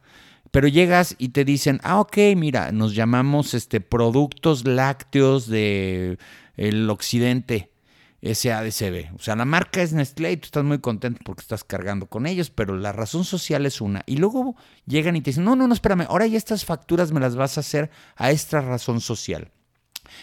Pero 0.52 0.68
llegas 0.68 1.16
y 1.18 1.30
te 1.30 1.46
dicen, 1.46 1.80
ah, 1.84 2.00
ok, 2.00 2.18
mira, 2.38 2.72
nos 2.72 2.94
llamamos 2.94 3.56
este, 3.56 3.82
productos 3.82 4.68
lácteos 4.68 5.48
del 5.48 6.20
el 6.58 6.90
occidente, 6.92 7.72
SADCB. 8.22 9.16
O 9.16 9.20
sea, 9.20 9.36
la 9.36 9.46
marca 9.46 9.82
es 9.82 9.94
Nestlé 9.94 10.34
y 10.34 10.38
tú 10.38 10.46
estás 10.46 10.64
muy 10.64 10.80
contento 10.80 11.22
porque 11.26 11.42
estás 11.42 11.64
cargando 11.64 12.06
con 12.06 12.26
ellos, 12.26 12.52
pero 12.52 12.78
la 12.78 12.92
razón 12.92 13.26
social 13.26 13.66
es 13.66 13.82
una. 13.82 14.04
Y 14.06 14.18
luego 14.18 14.56
llegan 14.86 15.16
y 15.16 15.22
te 15.22 15.32
dicen, 15.32 15.44
no, 15.44 15.56
no, 15.56 15.68
no, 15.68 15.74
espérame, 15.74 16.06
ahora 16.08 16.28
ya 16.28 16.38
estas 16.38 16.66
facturas 16.66 17.12
me 17.12 17.20
las 17.20 17.36
vas 17.36 17.58
a 17.58 17.62
hacer 17.62 17.90
a 18.16 18.32
esta 18.32 18.62
razón 18.62 19.02
social. 19.02 19.52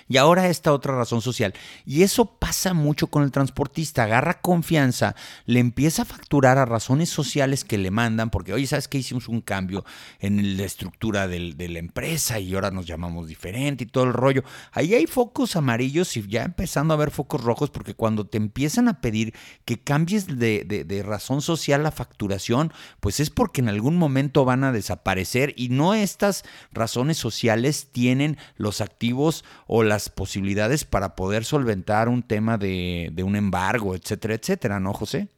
Y 0.08 0.16
ahora 0.16 0.48
esta 0.48 0.72
otra 0.72 0.96
razón 0.96 1.22
social. 1.22 1.54
Y 1.84 2.02
eso 2.02 2.26
pasa 2.38 2.74
mucho 2.74 3.08
con 3.08 3.22
el 3.22 3.30
transportista. 3.30 4.04
Agarra 4.04 4.40
confianza, 4.40 5.14
le 5.46 5.60
empieza 5.60 6.02
a 6.02 6.04
facturar 6.04 6.58
a 6.58 6.64
razones 6.64 7.08
sociales 7.08 7.64
que 7.64 7.78
le 7.78 7.90
mandan, 7.90 8.30
porque 8.30 8.52
oye, 8.52 8.66
¿sabes 8.66 8.88
qué? 8.88 8.98
Hicimos 8.98 9.28
un 9.28 9.40
cambio 9.40 9.84
en 10.18 10.56
la 10.56 10.64
estructura 10.64 11.28
de 11.28 11.68
la 11.68 11.78
empresa 11.78 12.38
y 12.38 12.54
ahora 12.54 12.70
nos 12.70 12.86
llamamos 12.86 13.28
diferente 13.28 13.84
y 13.84 13.86
todo 13.86 14.04
el 14.04 14.12
rollo. 14.12 14.44
Ahí 14.72 14.94
hay 14.94 15.06
focos 15.06 15.56
amarillos 15.56 16.16
y 16.16 16.26
ya 16.28 16.42
empezando 16.42 16.94
a 16.94 16.96
ver 16.96 17.10
focos 17.10 17.42
rojos, 17.42 17.70
porque 17.70 17.94
cuando 17.94 18.26
te 18.26 18.38
empiezan 18.38 18.88
a 18.88 19.00
pedir 19.00 19.34
que 19.64 19.80
cambies 19.80 20.26
de, 20.26 20.64
de 20.64 21.02
razón 21.02 21.42
social 21.42 21.82
la 21.82 21.90
facturación, 21.90 22.72
pues 23.00 23.20
es 23.20 23.30
porque 23.30 23.60
en 23.60 23.68
algún 23.68 23.96
momento 23.96 24.44
van 24.44 24.64
a 24.64 24.72
desaparecer 24.72 25.54
y 25.56 25.68
no 25.68 25.94
estas 25.94 26.44
razones 26.72 27.16
sociales 27.18 27.88
tienen 27.92 28.38
los 28.56 28.80
activos 28.80 29.44
o 29.66 29.79
las 29.82 30.08
posibilidades 30.10 30.84
para 30.84 31.14
poder 31.14 31.44
solventar 31.44 32.08
un 32.08 32.22
tema 32.22 32.58
de, 32.58 33.12
un 33.24 33.36
embargo, 33.36 33.94
etcétera, 33.94 34.34
etcétera, 34.34 34.80
¿no, 34.80 34.92
José? 34.92 35.28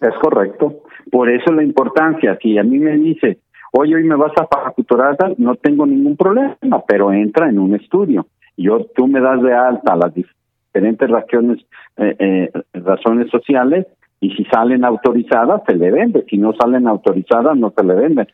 Es 0.00 0.14
correcto. 0.20 0.82
Por 1.10 1.30
eso 1.30 1.52
la 1.52 1.62
importancia, 1.62 2.38
si 2.40 2.58
a 2.58 2.62
mí 2.62 2.78
me 2.78 2.96
dice, 2.96 3.38
oye, 3.72 3.96
hoy 3.96 4.04
me 4.04 4.16
vas 4.16 4.32
a 4.40 4.46
facturar, 4.46 5.16
no 5.38 5.56
tengo 5.56 5.86
ningún 5.86 6.16
problema, 6.16 6.82
pero 6.86 7.12
entra 7.12 7.48
en 7.48 7.58
un 7.58 7.74
estudio. 7.74 8.26
Yo, 8.56 8.86
tú 8.94 9.06
me 9.06 9.20
das 9.20 9.42
de 9.42 9.54
alta 9.54 9.96
las 9.96 10.12
diferentes 10.14 11.08
razones, 11.08 11.58
eh, 11.96 12.16
eh, 12.18 12.52
razones 12.74 13.30
sociales 13.30 13.86
y 14.20 14.30
si 14.30 14.44
salen 14.46 14.84
autorizadas, 14.84 15.62
se 15.66 15.76
le 15.76 15.90
vende. 15.90 16.24
Si 16.28 16.38
no 16.38 16.52
salen 16.52 16.88
autorizadas, 16.88 17.56
no 17.56 17.72
se 17.76 17.84
le 17.84 17.94
venden. 17.94 18.26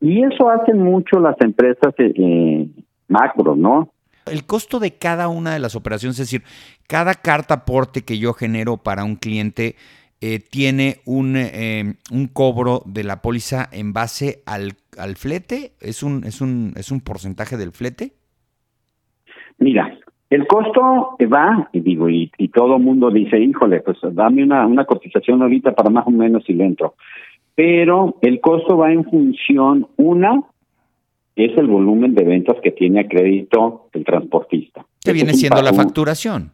Y 0.00 0.22
eso 0.24 0.48
hacen 0.50 0.78
mucho 0.78 1.20
las 1.20 1.36
empresas 1.40 1.94
eh, 1.98 2.68
macro, 3.08 3.56
¿no? 3.56 3.90
El 4.30 4.44
costo 4.46 4.78
de 4.78 4.92
cada 4.92 5.28
una 5.28 5.52
de 5.52 5.60
las 5.60 5.76
operaciones, 5.76 6.18
es 6.18 6.30
decir, 6.30 6.42
cada 6.88 7.14
carta 7.14 7.54
aporte 7.54 8.04
que 8.04 8.18
yo 8.18 8.32
genero 8.32 8.76
para 8.76 9.04
un 9.04 9.16
cliente 9.16 9.76
eh, 10.20 10.38
tiene 10.38 10.96
un, 11.04 11.36
eh, 11.36 11.94
un, 12.10 12.26
cobro 12.28 12.82
de 12.86 13.04
la 13.04 13.20
póliza 13.20 13.68
en 13.70 13.92
base 13.92 14.42
al, 14.46 14.72
al 14.98 15.16
flete, 15.16 15.72
¿Es 15.80 16.02
un, 16.02 16.24
es, 16.24 16.40
un, 16.40 16.72
¿es 16.76 16.90
un 16.90 17.00
porcentaje 17.00 17.56
del 17.58 17.72
flete? 17.72 18.12
Mira, 19.58 19.94
el 20.30 20.46
costo 20.46 21.16
va, 21.32 21.68
y 21.72 21.80
digo, 21.80 22.08
y, 22.08 22.32
y 22.38 22.48
todo 22.48 22.78
mundo 22.78 23.10
dice, 23.10 23.38
híjole, 23.38 23.80
pues 23.80 23.98
dame 24.12 24.42
una, 24.42 24.66
una 24.66 24.84
cotización 24.84 25.42
ahorita 25.42 25.72
para 25.72 25.90
más 25.90 26.06
o 26.06 26.10
menos 26.10 26.48
y 26.48 26.54
le 26.54 26.64
entro. 26.64 26.94
Pero 27.54 28.16
el 28.22 28.40
costo 28.40 28.76
va 28.76 28.92
en 28.92 29.04
función, 29.04 29.86
una, 29.96 30.42
es 31.36 31.56
el 31.58 31.66
volumen 31.66 32.14
de 32.14 32.24
ventas 32.24 32.56
que 32.62 32.72
tiene 32.72 33.00
a 33.00 33.08
crédito 33.08 33.88
el 33.92 34.04
transportista. 34.04 34.86
¿Qué 35.04 35.12
viene 35.12 35.34
siendo 35.34 35.60
la 35.60 35.74
facturación? 35.74 36.50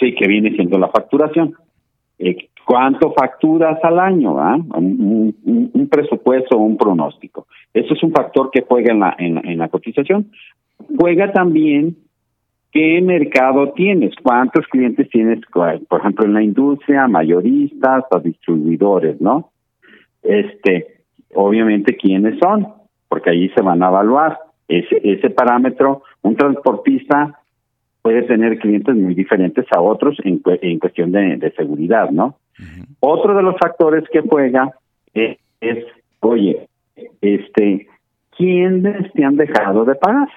Sí, 0.00 0.14
que 0.14 0.26
viene 0.26 0.50
siendo 0.52 0.78
la 0.78 0.88
facturación. 0.88 1.54
Eh, 2.18 2.48
¿Cuánto 2.64 3.12
facturas 3.12 3.78
al 3.84 3.98
año? 3.98 4.38
Ah? 4.38 4.56
Un, 4.56 5.88
presupuesto 5.90 6.56
o 6.56 6.60
un 6.60 6.78
pronóstico. 6.78 7.46
Eso 7.74 7.92
es 7.92 8.02
un 8.02 8.10
factor 8.10 8.50
que 8.50 8.64
juega 8.66 8.92
en 8.92 9.00
la, 9.00 9.14
en, 9.18 9.58
la 9.58 9.68
cotización. 9.68 10.30
Juega 10.98 11.30
también 11.32 11.96
qué 12.72 13.02
mercado 13.02 13.72
tienes, 13.72 14.14
cuántos 14.22 14.66
clientes 14.68 15.08
tienes, 15.10 15.40
por 15.52 16.00
ejemplo, 16.00 16.24
en 16.24 16.32
la 16.32 16.42
industria, 16.42 17.06
mayoristas 17.06 18.04
o 18.10 18.18
distribuidores, 18.18 19.20
¿no? 19.20 19.50
Este, 20.22 21.02
obviamente, 21.34 21.96
quiénes 21.96 22.38
son 22.38 22.66
porque 23.14 23.30
allí 23.30 23.48
se 23.50 23.62
van 23.62 23.80
a 23.80 23.86
evaluar 23.90 24.40
ese, 24.66 25.00
ese 25.04 25.30
parámetro. 25.30 26.02
Un 26.22 26.34
transportista 26.34 27.38
puede 28.02 28.22
tener 28.22 28.58
clientes 28.58 28.92
muy 28.96 29.14
diferentes 29.14 29.66
a 29.70 29.80
otros 29.80 30.16
en, 30.24 30.42
en 30.62 30.80
cuestión 30.80 31.12
de, 31.12 31.52
seguridad, 31.56 32.10
¿no? 32.10 32.34
Otro 32.98 33.36
de 33.36 33.44
los 33.44 33.54
factores 33.56 34.02
que 34.12 34.20
juega 34.20 34.72
es, 35.14 35.38
oye, 36.18 36.66
este, 37.20 37.86
quienes 38.36 39.12
te 39.12 39.24
han 39.24 39.36
dejado 39.36 39.84
de 39.84 39.94
pagar. 39.94 40.28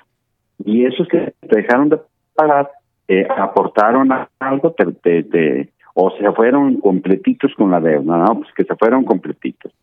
Y 0.64 0.86
esos 0.86 1.08
que 1.08 1.34
te 1.50 1.62
dejaron 1.62 1.90
de 1.90 1.98
pagar 2.36 2.70
eh, 3.08 3.28
aportaron 3.36 4.12
algo 4.38 4.76
te, 5.02 5.70
o 5.96 6.12
se 6.12 6.32
fueron 6.34 6.80
completitos 6.80 7.56
con 7.56 7.72
la 7.72 7.80
deuda, 7.80 8.18
¿no? 8.20 8.36
Pues 8.36 8.54
que 8.56 8.66
se 8.66 8.76
fueron 8.76 9.04
completitos. 9.04 9.74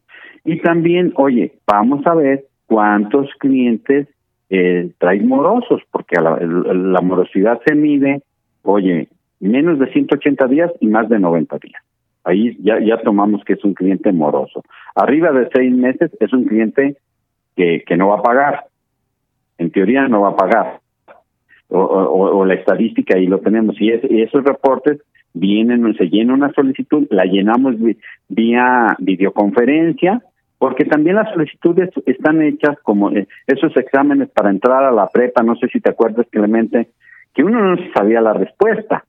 Y 0.44 0.60
también, 0.60 1.12
oye, 1.16 1.54
vamos 1.66 2.06
a 2.06 2.14
ver 2.14 2.44
cuántos 2.66 3.28
clientes 3.38 4.08
eh, 4.50 4.90
traen 4.98 5.28
morosos, 5.28 5.82
porque 5.90 6.20
la, 6.20 6.36
la 6.38 7.00
morosidad 7.00 7.60
se 7.66 7.74
mide, 7.74 8.22
oye, 8.62 9.08
menos 9.40 9.78
de 9.78 9.92
180 9.92 10.46
días 10.46 10.70
y 10.80 10.86
más 10.86 11.08
de 11.08 11.18
90 11.18 11.58
días. 11.58 11.82
Ahí 12.24 12.56
ya, 12.62 12.80
ya 12.80 12.98
tomamos 13.02 13.44
que 13.44 13.52
es 13.52 13.64
un 13.64 13.74
cliente 13.74 14.10
moroso. 14.10 14.62
Arriba 14.94 15.30
de 15.32 15.48
seis 15.54 15.72
meses 15.72 16.10
es 16.20 16.32
un 16.32 16.44
cliente 16.44 16.96
que, 17.54 17.84
no 17.96 18.08
va 18.08 18.18
a 18.18 18.22
pagar. 18.22 18.64
En 19.58 19.70
teoría 19.70 20.08
no 20.08 20.22
va 20.22 20.30
a 20.30 20.36
pagar. 20.36 20.80
O, 21.68 22.44
la 22.44 22.54
estadística 22.54 23.16
ahí 23.16 23.26
lo 23.26 23.40
tenemos. 23.40 23.76
Y, 23.80 23.90
esos 23.90 24.42
reportes 24.42 25.02
vienen, 25.34 25.94
se 25.96 26.08
llena 26.08 26.34
una 26.34 26.52
solicitud, 26.52 27.06
la 27.10 27.24
llenamos 27.24 27.74
vía 28.28 28.96
videoconferencia, 28.98 30.22
porque 30.58 30.84
también 30.84 31.16
las 31.16 31.30
solicitudes 31.32 31.90
están 32.06 32.42
hechas 32.42 32.78
como 32.82 33.10
eh, 33.10 33.26
esos 33.46 33.76
exámenes 33.76 34.28
para 34.30 34.50
entrar 34.50 34.84
a 34.84 34.92
la 34.92 35.08
prepa, 35.08 35.42
no 35.42 35.56
sé 35.56 35.68
si 35.68 35.80
te 35.80 35.90
acuerdas, 35.90 36.26
Clemente, 36.30 36.88
que 37.34 37.42
uno 37.42 37.60
no 37.60 37.76
sabía 37.94 38.20
la 38.20 38.32
respuesta. 38.32 39.04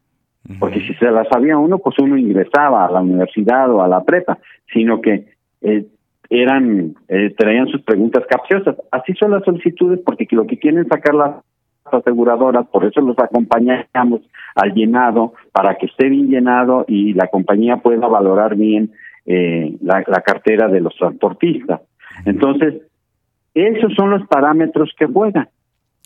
Porque 0.60 0.80
si 0.80 0.94
se 0.94 1.10
la 1.10 1.26
sabía 1.26 1.58
uno, 1.58 1.80
pues 1.80 1.98
uno 1.98 2.18
ingresaba 2.18 2.86
a 2.86 2.92
la 2.92 3.02
universidad 3.02 3.72
o 3.72 3.82
a 3.82 3.88
la 3.88 4.04
prepa, 4.04 4.38
sino 4.72 5.02
que 5.02 5.26
eh, 5.62 5.86
eran, 6.30 6.94
eh, 7.08 7.34
traían 7.36 7.68
sus 7.68 7.82
preguntas 7.82 8.24
capciosas. 8.30 8.76
Así 8.92 9.14
son 9.14 9.32
las 9.32 9.44
solicitudes, 9.44 10.02
porque 10.06 10.28
lo 10.32 10.46
que 10.46 10.60
quieren 10.60 10.88
sacar 10.88 11.16
las 11.16 11.36
aseguradoras, 11.86 12.68
por 12.68 12.86
eso 12.86 13.02
los 13.02 13.18
acompañamos 13.18 14.22
al 14.56 14.74
llenado, 14.74 15.34
para 15.52 15.76
que 15.76 15.88
esté 15.88 16.10
bien 16.10 16.30
llenado 16.30 16.86
y 16.88 17.14
la 17.14 17.28
compañía 17.28 17.78
pueda 17.78 18.08
valorar 18.08 18.56
bien 18.56 18.92
eh, 19.26 19.76
la, 19.82 20.04
la 20.08 20.22
cartera 20.22 20.68
de 20.68 20.82
los 20.82 20.96
transportistas. 20.96 21.82
Entonces, 22.26 22.82
esos 23.54 23.94
son 23.96 24.10
los 24.12 24.26
parámetros 24.28 24.94
que 24.98 25.06
juegan. 25.06 25.48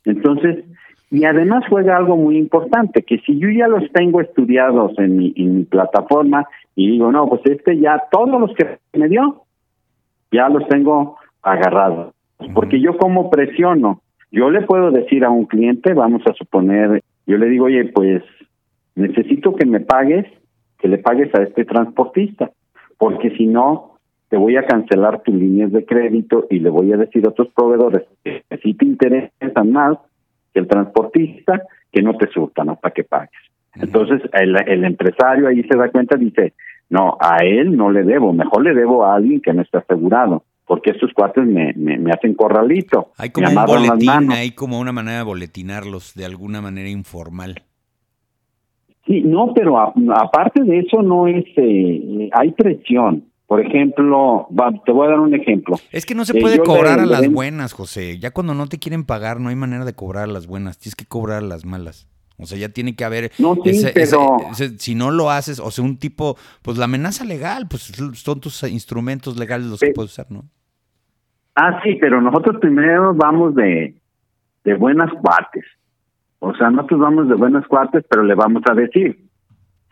Entonces, 0.06 0.64
y 1.12 1.24
además 1.26 1.64
juega 1.68 1.98
algo 1.98 2.16
muy 2.16 2.38
importante, 2.38 3.02
que 3.02 3.18
si 3.20 3.40
yo 3.40 3.50
ya 3.50 3.68
los 3.68 3.92
tengo 3.92 4.22
estudiados 4.22 4.98
en 5.00 5.18
mi, 5.18 5.34
en 5.36 5.58
mi 5.58 5.64
plataforma 5.64 6.46
y 6.76 6.92
digo, 6.92 7.12
no, 7.12 7.28
pues 7.28 7.42
este 7.46 7.80
ya, 7.80 8.04
todos 8.12 8.40
los 8.40 8.54
que 8.54 8.78
me 8.94 9.10
dio, 9.10 9.44
ya 10.32 10.50
los 10.50 10.68
tengo 10.68 11.18
agarrados. 11.42 12.14
Porque 12.54 12.80
yo 12.80 12.96
como 12.98 13.30
presiono, 13.32 14.02
yo 14.32 14.52
le 14.52 14.62
puedo 14.62 14.92
decir 14.92 15.26
a 15.26 15.32
un 15.32 15.46
cliente, 15.46 15.94
vamos 15.94 16.22
a 16.28 16.34
suponer, 16.34 17.02
yo 17.26 17.38
le 17.38 17.48
digo, 17.48 17.66
oye, 17.66 17.86
pues 17.86 18.24
necesito 18.96 19.56
que 19.56 19.66
me 19.66 19.80
pagues, 19.80 20.26
que 20.78 20.88
le 20.88 21.00
pagues 21.00 21.34
a 21.34 21.42
este 21.42 21.66
transportista, 21.66 22.52
porque 23.00 23.32
si 23.32 23.48
no, 23.48 23.98
te 24.30 24.38
voy 24.38 24.58
a 24.58 24.66
cancelar 24.68 25.24
tus 25.24 25.34
líneas 25.34 25.72
de 25.72 25.86
crédito 25.86 26.46
y 26.52 26.60
le 26.60 26.70
voy 26.70 26.94
a 26.94 26.98
decir 26.98 27.26
a 27.26 27.30
otros 27.30 27.48
proveedores 27.56 28.04
que 28.24 28.44
si 28.62 28.76
te 28.76 28.86
interesan 28.86 29.72
más, 29.72 29.98
que 30.54 30.60
el 30.60 30.68
transportista 30.68 31.64
que 31.92 32.04
no 32.04 32.16
te 32.16 32.28
surta, 32.28 32.64
¿no? 32.64 32.76
Para 32.76 32.94
que 32.94 33.04
pagues. 33.04 33.32
Entonces 33.74 34.22
el, 34.34 34.56
el 34.68 34.84
empresario 34.84 35.48
ahí 35.48 35.64
se 35.64 35.78
da 35.78 35.90
cuenta 35.90 36.18
y 36.18 36.26
dice, 36.26 36.54
no, 36.90 37.18
a 37.20 37.38
él 37.38 37.76
no 37.76 37.90
le 37.90 38.04
debo, 38.04 38.34
mejor 38.34 38.64
le 38.64 38.74
debo 38.74 39.06
a 39.06 39.16
alguien 39.16 39.42
que 39.42 39.54
no 39.54 39.62
está 39.62 39.80
asegurado, 39.80 40.44
porque 40.66 40.92
estos 40.92 41.14
cuates 41.14 41.46
me, 41.46 41.74
me, 41.74 42.12
hacen 42.12 42.34
corralito. 42.34 43.12
Hay 43.18 43.30
como 43.30 43.48
un 43.48 43.66
boletín, 43.66 44.32
hay 44.32 44.52
como 44.52 44.80
una 44.80 44.92
manera 44.92 45.20
de 45.20 45.24
boletinarlos 45.24 46.14
de 46.16 46.26
alguna 46.26 46.62
manera 46.62 46.90
informal. 46.90 47.64
Sí, 49.10 49.24
no, 49.24 49.56
pero 49.56 49.76
aparte 49.80 50.64
de 50.64 50.82
eso 50.82 51.02
no 51.02 51.28
es, 51.28 51.44
eh, 51.56 52.30
hay 52.32 52.52
presión. 52.52 53.24
Por 53.48 53.60
ejemplo, 53.60 54.48
te 54.86 54.92
voy 54.92 55.08
a 55.08 55.10
dar 55.10 55.20
un 55.20 55.34
ejemplo. 55.34 55.78
Es 55.92 56.06
que 56.06 56.14
no 56.14 56.26
se 56.26 56.38
eh, 56.38 56.42
puede 56.42 56.60
cobrar 56.60 57.00
a 57.00 57.08
las 57.08 57.28
buenas, 57.32 57.74
José. 57.74 58.20
Ya 58.20 58.30
cuando 58.30 58.54
no 58.54 58.68
te 58.68 58.78
quieren 58.78 59.06
pagar, 59.06 59.40
no 59.40 59.50
hay 59.50 59.56
manera 59.56 59.84
de 59.84 59.94
cobrar 59.94 60.26
a 60.26 60.32
las 60.32 60.46
buenas. 60.46 60.78
Tienes 60.78 60.96
que 60.96 61.06
cobrar 61.06 61.40
a 61.40 61.48
las 61.48 61.66
malas. 61.66 62.08
O 62.38 62.46
sea, 62.46 62.60
ya 62.60 62.70
tiene 62.70 62.96
que 62.96 63.04
haber. 63.04 63.32
No, 63.40 63.56
sí, 63.64 63.84
pero... 63.96 64.38
si 64.78 64.94
no 64.94 65.10
lo 65.10 65.32
haces, 65.32 65.60
o 65.60 65.72
sea, 65.72 65.84
un 65.84 65.98
tipo, 65.98 66.38
pues 66.62 66.78
la 66.78 66.86
amenaza 66.86 67.26
legal, 67.26 67.66
pues 67.68 67.92
son 68.14 68.40
tus 68.40 68.62
instrumentos 68.62 69.38
legales 69.38 69.66
los 69.66 69.80
que 69.80 69.90
puedes 69.90 70.12
usar, 70.12 70.28
¿no? 70.30 70.44
Ah, 71.56 71.82
sí, 71.84 71.98
pero 72.00 72.22
nosotros 72.22 72.58
primero 72.62 73.16
vamos 73.16 73.56
de, 73.56 73.96
de 74.64 74.74
buenas 74.76 75.10
partes. 75.24 75.66
O 76.40 76.54
sea, 76.56 76.70
nosotros 76.70 77.00
vamos 77.02 77.28
de 77.28 77.36
buenas 77.36 77.68
partes, 77.68 78.06
pero 78.10 78.24
le 78.24 78.36
vamos 78.36 78.64
a 78.70 78.74
decir: 78.74 79.18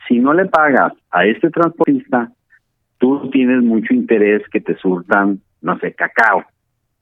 si 0.08 0.20
no 0.20 0.34
le 0.34 0.46
pagas 0.46 0.94
a 1.12 1.26
este 1.26 1.50
transportista, 1.50 2.32
tú 2.98 3.30
tienes 3.30 3.64
mucho 3.64 3.94
interés 3.94 4.44
que 4.50 4.62
te 4.62 4.76
surtan, 4.78 5.40
no 5.62 5.78
sé, 5.80 5.94
cacao 5.94 6.44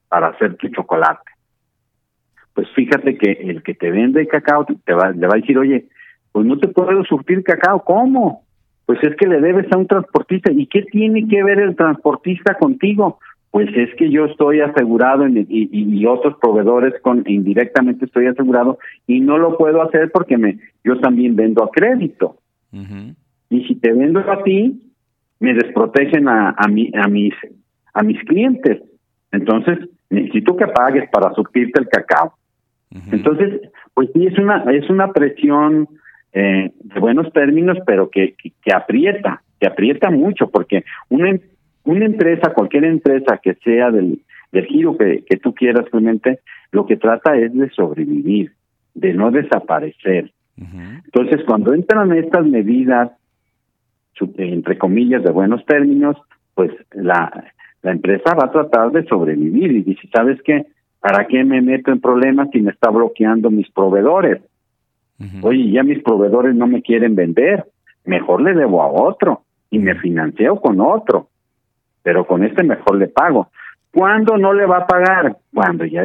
para 0.08 0.28
hacer 0.28 0.56
tu 0.56 0.68
chocolate. 0.68 1.30
Pues 2.54 2.68
fíjate 2.74 3.18
que 3.18 3.32
el 3.32 3.62
que 3.62 3.74
te 3.74 3.90
vende 3.90 4.26
cacao 4.26 4.64
te 4.64 4.92
va, 4.92 5.10
le 5.10 5.26
va 5.26 5.34
a 5.34 5.40
decir, 5.40 5.58
oye, 5.58 5.88
pues 6.32 6.46
no 6.46 6.58
te 6.58 6.68
puedo 6.68 7.04
surtir 7.04 7.42
cacao, 7.42 7.84
¿cómo? 7.84 8.42
Pues 8.86 8.98
es 9.02 9.16
que 9.16 9.26
le 9.26 9.40
debes 9.40 9.70
a 9.72 9.78
un 9.78 9.86
transportista. 9.86 10.52
¿Y 10.52 10.66
qué 10.66 10.82
tiene 10.82 11.26
que 11.28 11.42
ver 11.42 11.60
el 11.60 11.76
transportista 11.76 12.54
contigo? 12.54 13.18
Pues 13.56 13.74
es 13.74 13.94
que 13.94 14.10
yo 14.10 14.26
estoy 14.26 14.60
asegurado 14.60 15.26
y, 15.26 15.46
y, 15.48 16.04
otros 16.04 16.36
proveedores 16.42 16.92
con 17.00 17.24
indirectamente 17.26 18.04
estoy 18.04 18.26
asegurado 18.26 18.78
y 19.06 19.20
no 19.20 19.38
lo 19.38 19.56
puedo 19.56 19.80
hacer 19.80 20.10
porque 20.12 20.36
me 20.36 20.58
yo 20.84 21.00
también 21.00 21.36
vendo 21.36 21.64
a 21.64 21.70
crédito. 21.70 22.36
Y 23.48 23.64
si 23.64 23.76
te 23.76 23.94
vendo 23.94 24.20
a 24.20 24.42
ti, 24.42 24.78
me 25.40 25.54
desprotegen 25.54 26.28
a, 26.28 26.50
a, 26.50 26.68
mi, 26.68 26.90
a, 27.02 27.08
mis, 27.08 27.32
a 27.94 28.02
mis 28.02 28.22
clientes. 28.24 28.82
Entonces, 29.32 29.78
necesito 30.10 30.54
que 30.54 30.66
pagues 30.66 31.08
para 31.08 31.32
surtirte 31.32 31.80
el 31.80 31.88
cacao. 31.88 32.34
Entonces, 33.10 33.70
pues 33.94 34.10
sí, 34.12 34.26
es 34.26 34.38
una, 34.38 34.64
es 34.70 34.90
una 34.90 35.14
presión 35.14 35.88
eh, 36.34 36.72
de 36.74 37.00
buenos 37.00 37.32
términos, 37.32 37.78
pero 37.86 38.10
que, 38.10 38.34
que, 38.36 38.74
aprieta, 38.74 39.42
que 39.58 39.66
aprieta 39.66 40.10
mucho, 40.10 40.50
porque 40.50 40.84
una, 41.08 41.38
una 41.86 42.04
empresa, 42.04 42.52
cualquier 42.52 42.84
empresa 42.84 43.38
que 43.42 43.54
sea 43.54 43.90
del, 43.90 44.20
del 44.52 44.66
giro 44.66 44.96
que, 44.96 45.24
que 45.28 45.38
tú 45.38 45.54
quieras, 45.54 45.86
realmente, 45.90 46.40
lo 46.70 46.86
que 46.86 46.96
trata 46.96 47.36
es 47.36 47.54
de 47.54 47.70
sobrevivir, 47.70 48.52
de 48.94 49.14
no 49.14 49.30
desaparecer. 49.30 50.32
Entonces, 50.56 51.44
cuando 51.46 51.74
entran 51.74 52.12
estas 52.12 52.46
medidas 52.46 53.10
entre 54.38 54.78
comillas, 54.78 55.22
de 55.22 55.30
buenos 55.30 55.64
términos, 55.66 56.16
pues 56.54 56.70
la, 56.92 57.52
la 57.82 57.92
empresa 57.92 58.34
va 58.34 58.46
a 58.46 58.52
tratar 58.52 58.90
de 58.92 59.04
sobrevivir 59.04 59.72
y 59.72 59.82
dice, 59.82 60.08
¿sabes 60.12 60.40
qué? 60.42 60.66
¿Para 61.00 61.26
qué 61.26 61.44
me 61.44 61.60
meto 61.60 61.92
en 61.92 62.00
problemas 62.00 62.48
si 62.52 62.60
me 62.60 62.70
está 62.70 62.90
bloqueando 62.90 63.50
mis 63.50 63.70
proveedores? 63.70 64.40
Oye, 65.42 65.70
ya 65.70 65.82
mis 65.82 66.02
proveedores 66.02 66.54
no 66.54 66.66
me 66.66 66.82
quieren 66.82 67.14
vender, 67.14 67.64
mejor 68.04 68.42
le 68.42 68.54
debo 68.54 68.82
a 68.82 68.88
otro 68.88 69.42
y 69.70 69.78
me 69.78 69.94
financio 69.94 70.56
con 70.56 70.80
otro, 70.80 71.28
pero 72.06 72.24
con 72.24 72.44
este 72.44 72.62
mejor 72.62 72.98
le 72.98 73.08
pago. 73.08 73.50
¿Cuándo 73.92 74.38
no 74.38 74.54
le 74.54 74.64
va 74.64 74.76
a 74.76 74.86
pagar? 74.86 75.38
Cuando 75.52 75.84
ya 75.84 76.04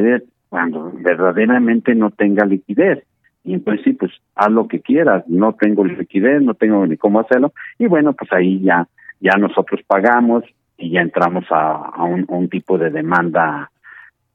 cuando 0.49 0.91
verdaderamente 0.95 1.93
no 1.93 2.09
tenga 2.09 2.43
liquidez 2.43 3.03
y 3.43 3.53
entonces 3.53 3.83
sí, 3.83 3.93
pues 3.93 4.11
haz 4.33 4.49
lo 4.49 4.67
que 4.67 4.81
quieras, 4.81 5.23
no 5.27 5.53
tengo 5.53 5.85
liquidez, 5.85 6.41
no 6.41 6.55
tengo 6.55 6.87
ni 6.87 6.97
cómo 6.97 7.19
hacerlo, 7.19 7.53
y 7.77 7.85
bueno, 7.85 8.13
pues 8.13 8.33
ahí 8.33 8.61
ya, 8.61 8.87
ya 9.19 9.33
nosotros 9.37 9.81
pagamos 9.85 10.43
y 10.75 10.89
ya 10.89 11.01
entramos 11.01 11.45
a, 11.51 12.03
un, 12.03 12.49
tipo 12.49 12.79
de 12.79 12.89
demanda 12.89 13.69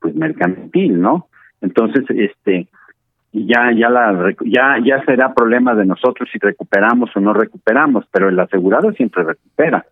pues 0.01 0.15
mercantil, 0.15 1.01
¿no? 1.01 1.27
Entonces, 1.61 2.05
este, 2.11 2.69
ya, 3.33 3.73
ya 3.73 3.91
la, 3.91 4.35
ya, 4.45 4.77
ya 4.85 5.05
será 5.05 5.35
problema 5.35 5.75
de 5.75 5.85
nosotros 5.85 6.29
si 6.33 6.39
recuperamos 6.39 7.11
o 7.17 7.21
no 7.21 7.33
recuperamos, 7.33 8.07
pero 8.13 8.29
el 8.29 8.39
asegurado 8.39 8.93
siempre 8.93 9.25
recupera. 9.25 9.85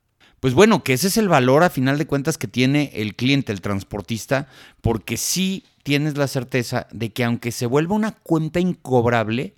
Pues 0.44 0.52
bueno, 0.52 0.84
que 0.84 0.92
ese 0.92 1.06
es 1.06 1.16
el 1.16 1.30
valor 1.30 1.64
a 1.64 1.70
final 1.70 1.96
de 1.96 2.06
cuentas 2.06 2.36
que 2.36 2.46
tiene 2.46 2.90
el 2.92 3.14
cliente, 3.14 3.50
el 3.50 3.62
transportista, 3.62 4.46
porque 4.82 5.16
sí 5.16 5.64
tienes 5.82 6.18
la 6.18 6.28
certeza 6.28 6.86
de 6.92 7.14
que 7.14 7.24
aunque 7.24 7.50
se 7.50 7.64
vuelva 7.64 7.94
una 7.94 8.12
cuenta 8.12 8.60
incobrable, 8.60 9.54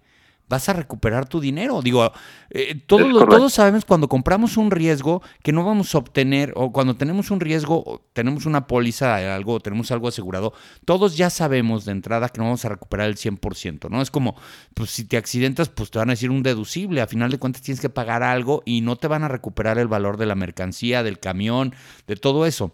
vas 0.49 0.69
a 0.69 0.73
recuperar 0.73 1.29
tu 1.29 1.41
dinero. 1.41 1.83
Digo, 1.83 2.13
eh, 2.51 2.75
todos, 2.87 3.11
todos 3.29 3.53
sabemos 3.53 3.85
cuando 3.85 4.09
compramos 4.09 4.57
un 4.57 4.71
riesgo 4.71 5.23
que 5.43 5.53
no 5.53 5.65
vamos 5.65 5.95
a 5.95 5.99
obtener, 5.99 6.53
o 6.57 6.73
cuando 6.73 6.97
tenemos 6.97 7.31
un 7.31 7.41
riesgo, 7.41 8.03
tenemos 8.13 8.47
una 8.47 8.67
póliza 8.67 9.17
de 9.17 9.31
algo, 9.31 9.61
tenemos 9.61 9.91
algo 9.91 10.09
asegurado, 10.09 10.53
todos 10.85 11.17
ya 11.17 11.31
sabemos 11.31 11.85
de 11.85 11.93
entrada 11.93 12.29
que 12.29 12.39
no 12.39 12.45
vamos 12.45 12.65
a 12.65 12.69
recuperar 12.69 13.09
el 13.09 13.17
100%, 13.17 13.91
¿no? 13.91 14.03
Es 14.03 14.11
como, 14.11 14.37
pues 14.75 14.91
si 14.91 15.05
te 15.05 15.17
accidentas, 15.17 15.69
pues 15.69 15.91
te 15.91 15.99
van 15.99 16.11
a 16.11 16.13
decir 16.13 16.31
un 16.31 16.43
deducible, 16.43 17.01
a 17.01 17.07
final 17.07 17.31
de 17.31 17.39
cuentas 17.39 17.63
tienes 17.63 17.81
que 17.81 17.89
pagar 17.89 18.23
algo 18.23 18.63
y 18.65 18.81
no 18.81 18.97
te 18.97 19.09
van 19.09 19.25
a 19.25 19.29
recuperar 19.29 19.79
el 19.79 19.89
valor 19.89 20.17
de 20.17 20.27
la 20.27 20.35
mercancía, 20.35 21.03
del 21.03 21.19
camión, 21.19 21.75
de 22.07 22.17
todo 22.17 22.47
eso. 22.47 22.73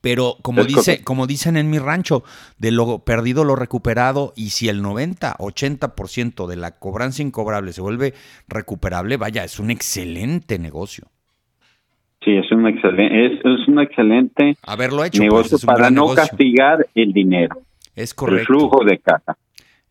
Pero 0.00 0.36
como, 0.42 0.64
dice, 0.64 1.02
como 1.02 1.26
dicen 1.26 1.56
en 1.56 1.68
mi 1.68 1.78
rancho, 1.78 2.22
de 2.58 2.70
lo 2.70 3.00
perdido 3.00 3.44
lo 3.44 3.56
recuperado, 3.56 4.32
y 4.36 4.50
si 4.50 4.68
el 4.68 4.82
90, 4.82 5.36
80% 5.38 6.46
de 6.46 6.56
la 6.56 6.78
cobranza 6.78 7.22
incobrable 7.22 7.72
se 7.72 7.80
vuelve 7.80 8.14
recuperable, 8.48 9.16
vaya, 9.16 9.44
es 9.44 9.58
un 9.58 9.70
excelente 9.70 10.58
negocio. 10.58 11.08
Sí, 12.24 12.36
es 12.36 12.50
un 12.52 12.66
excelente, 12.66 13.26
es, 13.26 13.68
un 13.68 13.80
excelente 13.80 14.56
Haberlo 14.62 15.04
hecho, 15.04 15.22
pues, 15.22 15.32
negocio 15.32 15.58
para 15.66 15.90
no 15.90 16.14
castigar 16.14 16.86
el 16.94 17.12
dinero. 17.12 17.62
Es 17.96 18.14
correcto. 18.14 18.40
El 18.40 18.46
flujo 18.46 18.84
de 18.84 18.98
caja. 18.98 19.36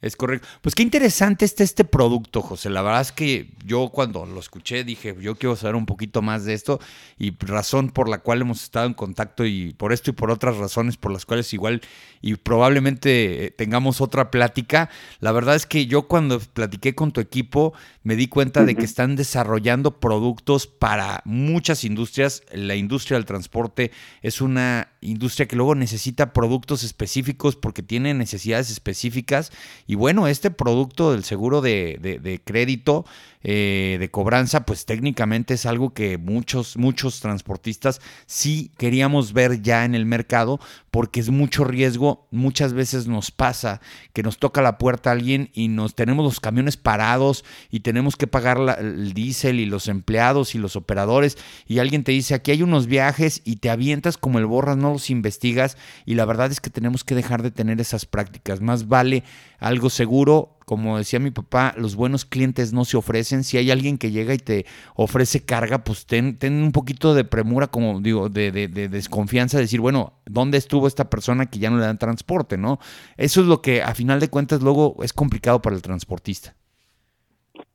Es 0.01 0.15
correcto. 0.15 0.47
Pues 0.61 0.75
qué 0.75 0.83
interesante 0.83 1.43
está 1.43 1.61
este 1.61 1.83
producto, 1.83 2.41
José. 2.41 2.69
La 2.69 2.81
verdad 2.81 3.01
es 3.01 3.11
que 3.11 3.51
yo 3.65 3.89
cuando 3.89 4.25
lo 4.25 4.39
escuché 4.39 4.85
dije, 4.85 5.13
yo 5.19 5.35
quiero 5.35 5.57
saber 5.57 5.75
un 5.75 5.85
poquito 5.85 6.21
más 6.21 6.45
de 6.45 6.53
esto 6.53 6.79
y 7.17 7.35
razón 7.37 7.89
por 7.89 8.07
la 8.07 8.19
cual 8.19 8.39
hemos 8.39 8.63
estado 8.63 8.85
en 8.85 8.93
contacto 8.93 9.45
y 9.45 9.73
por 9.73 9.91
esto 9.91 10.11
y 10.11 10.13
por 10.13 10.31
otras 10.31 10.55
razones 10.55 10.95
por 10.95 11.11
las 11.11 11.25
cuales 11.25 11.53
igual 11.53 11.81
y 12.21 12.35
probablemente 12.35 13.45
eh, 13.45 13.51
tengamos 13.51 13.99
otra 13.99 14.31
plática. 14.31 14.89
La 15.19 15.33
verdad 15.33 15.55
es 15.55 15.65
que 15.65 15.85
yo 15.85 16.03
cuando 16.03 16.39
platiqué 16.39 16.95
con 16.95 17.11
tu 17.11 17.19
equipo 17.19 17.73
me 18.03 18.15
di 18.15 18.27
cuenta 18.27 18.63
de 18.63 18.75
que 18.75 18.85
están 18.85 19.17
desarrollando 19.17 19.99
productos 19.99 20.65
para 20.65 21.21
muchas 21.25 21.83
industrias. 21.83 22.43
La 22.53 22.75
industria 22.75 23.17
del 23.17 23.25
transporte 23.25 23.91
es 24.21 24.39
una 24.39 24.93
industria 25.01 25.47
que 25.47 25.55
luego 25.55 25.75
necesita 25.75 26.33
productos 26.33 26.83
específicos 26.83 27.55
porque 27.55 27.83
tiene 27.83 28.13
necesidades 28.13 28.69
específicas 28.69 29.51
y 29.87 29.95
bueno, 29.95 30.27
este 30.27 30.51
producto 30.51 31.11
del 31.11 31.23
seguro 31.23 31.61
de, 31.61 32.41
crédito, 32.43 33.05
eh, 33.41 33.97
de 33.99 34.11
cobranza, 34.11 34.65
pues 34.65 34.85
técnicamente 34.85 35.53
es 35.53 35.65
algo 35.65 35.93
que 35.93 36.17
muchos, 36.17 36.77
muchos 36.77 37.19
transportistas 37.21 38.01
sí 38.25 38.71
queríamos 38.77 39.33
ver 39.33 39.61
ya 39.61 39.85
en 39.85 39.95
el 39.95 40.05
mercado 40.05 40.59
porque 40.91 41.19
es 41.19 41.29
mucho 41.29 41.63
riesgo. 41.63 42.27
Muchas 42.31 42.73
veces 42.73 43.07
nos 43.07 43.31
pasa 43.31 43.81
que 44.13 44.23
nos 44.23 44.37
toca 44.37 44.61
la 44.61 44.77
puerta 44.77 45.11
alguien 45.11 45.49
y 45.53 45.67
nos 45.67 45.95
tenemos 45.95 46.25
los 46.25 46.39
camiones 46.39 46.77
parados 46.77 47.45
y 47.69 47.81
tenemos 47.81 48.15
que 48.15 48.27
pagar 48.27 48.77
el 48.79 49.13
diésel 49.13 49.59
y 49.59 49.65
los 49.65 49.87
empleados 49.87 50.55
y 50.55 50.57
los 50.57 50.75
operadores 50.75 51.37
y 51.67 51.79
alguien 51.79 52.03
te 52.03 52.11
dice 52.11 52.33
aquí 52.33 52.51
hay 52.51 52.63
unos 52.63 52.87
viajes 52.87 53.41
y 53.45 53.57
te 53.57 53.69
avientas 53.69 54.17
como 54.17 54.39
el 54.39 54.45
borras, 54.45 54.77
no 54.77 54.88
los 54.93 55.09
investigas 55.09 55.77
y 56.05 56.15
la 56.15 56.25
verdad 56.25 56.51
es 56.51 56.61
que 56.61 56.69
tenemos 56.69 57.03
que 57.03 57.15
dejar 57.15 57.41
de 57.41 57.51
tener 57.51 57.79
esas 57.79 58.05
prácticas. 58.05 58.61
Más 58.61 58.87
vale 58.87 59.23
algo 59.59 59.89
seguro. 59.89 60.55
Como 60.65 60.97
decía 60.97 61.19
mi 61.19 61.31
papá, 61.31 61.73
los 61.77 61.95
buenos 61.95 62.25
clientes 62.25 62.73
no 62.73 62.85
se 62.85 62.95
ofrecen. 62.95 63.43
Si 63.43 63.57
hay 63.57 63.71
alguien 63.71 63.97
que 63.97 64.11
llega 64.11 64.33
y 64.33 64.37
te 64.37 64.65
ofrece 64.95 65.43
carga, 65.43 65.83
pues 65.83 66.05
ten, 66.05 66.37
un 66.43 66.71
poquito 66.71 67.15
de 67.15 67.23
premura, 67.23 67.67
como 67.67 67.99
digo, 68.01 68.29
de, 68.29 68.51
de, 68.51 68.67
de, 68.67 68.87
desconfianza, 68.87 69.57
decir, 69.57 69.81
bueno, 69.81 70.13
¿dónde 70.25 70.59
estuvo 70.59 70.87
esta 70.87 71.09
persona 71.09 71.47
que 71.47 71.59
ya 71.59 71.71
no 71.71 71.77
le 71.77 71.85
dan 71.85 71.97
transporte? 71.97 72.57
¿no? 72.57 72.79
Eso 73.17 73.41
es 73.41 73.47
lo 73.47 73.61
que 73.61 73.81
a 73.81 73.95
final 73.95 74.19
de 74.19 74.29
cuentas 74.29 74.61
luego 74.61 74.97
es 75.03 75.11
complicado 75.11 75.61
para 75.61 75.75
el 75.75 75.81
transportista. 75.81 76.53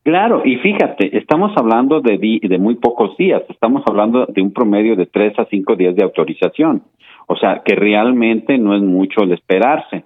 Claro, 0.05 0.42
y 0.44 0.57
fíjate, 0.57 1.16
estamos 1.16 1.53
hablando 1.57 2.03
de, 2.03 2.18
de 2.42 2.59
muy 2.59 2.74
pocos 2.74 3.16
días, 3.16 3.42
estamos 3.48 3.83
hablando 3.87 4.27
de 4.27 4.42
un 4.42 4.53
promedio 4.53 4.96
de 4.96 5.07
tres 5.07 5.33
a 5.38 5.46
cinco 5.46 5.77
días 5.77 5.96
de 5.96 6.05
autorización, 6.05 6.83
o 7.27 7.37
sea 7.37 7.63
que 7.65 7.75
realmente 7.75 8.59
no 8.59 8.77
es 8.77 8.83
mucho 8.83 9.23
el 9.23 9.33
esperarse 9.33 10.05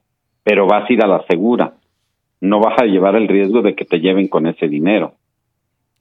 pero 0.49 0.67
vas 0.67 0.89
a 0.89 0.93
ir 0.95 1.05
a 1.05 1.07
la 1.07 1.23
segura. 1.29 1.75
No 2.41 2.59
vas 2.59 2.81
a 2.81 2.87
llevar 2.87 3.15
el 3.17 3.29
riesgo 3.29 3.61
de 3.61 3.75
que 3.75 3.85
te 3.85 4.01
lleven 4.01 4.29
con 4.29 4.47
ese 4.47 4.67
dinero. 4.67 5.13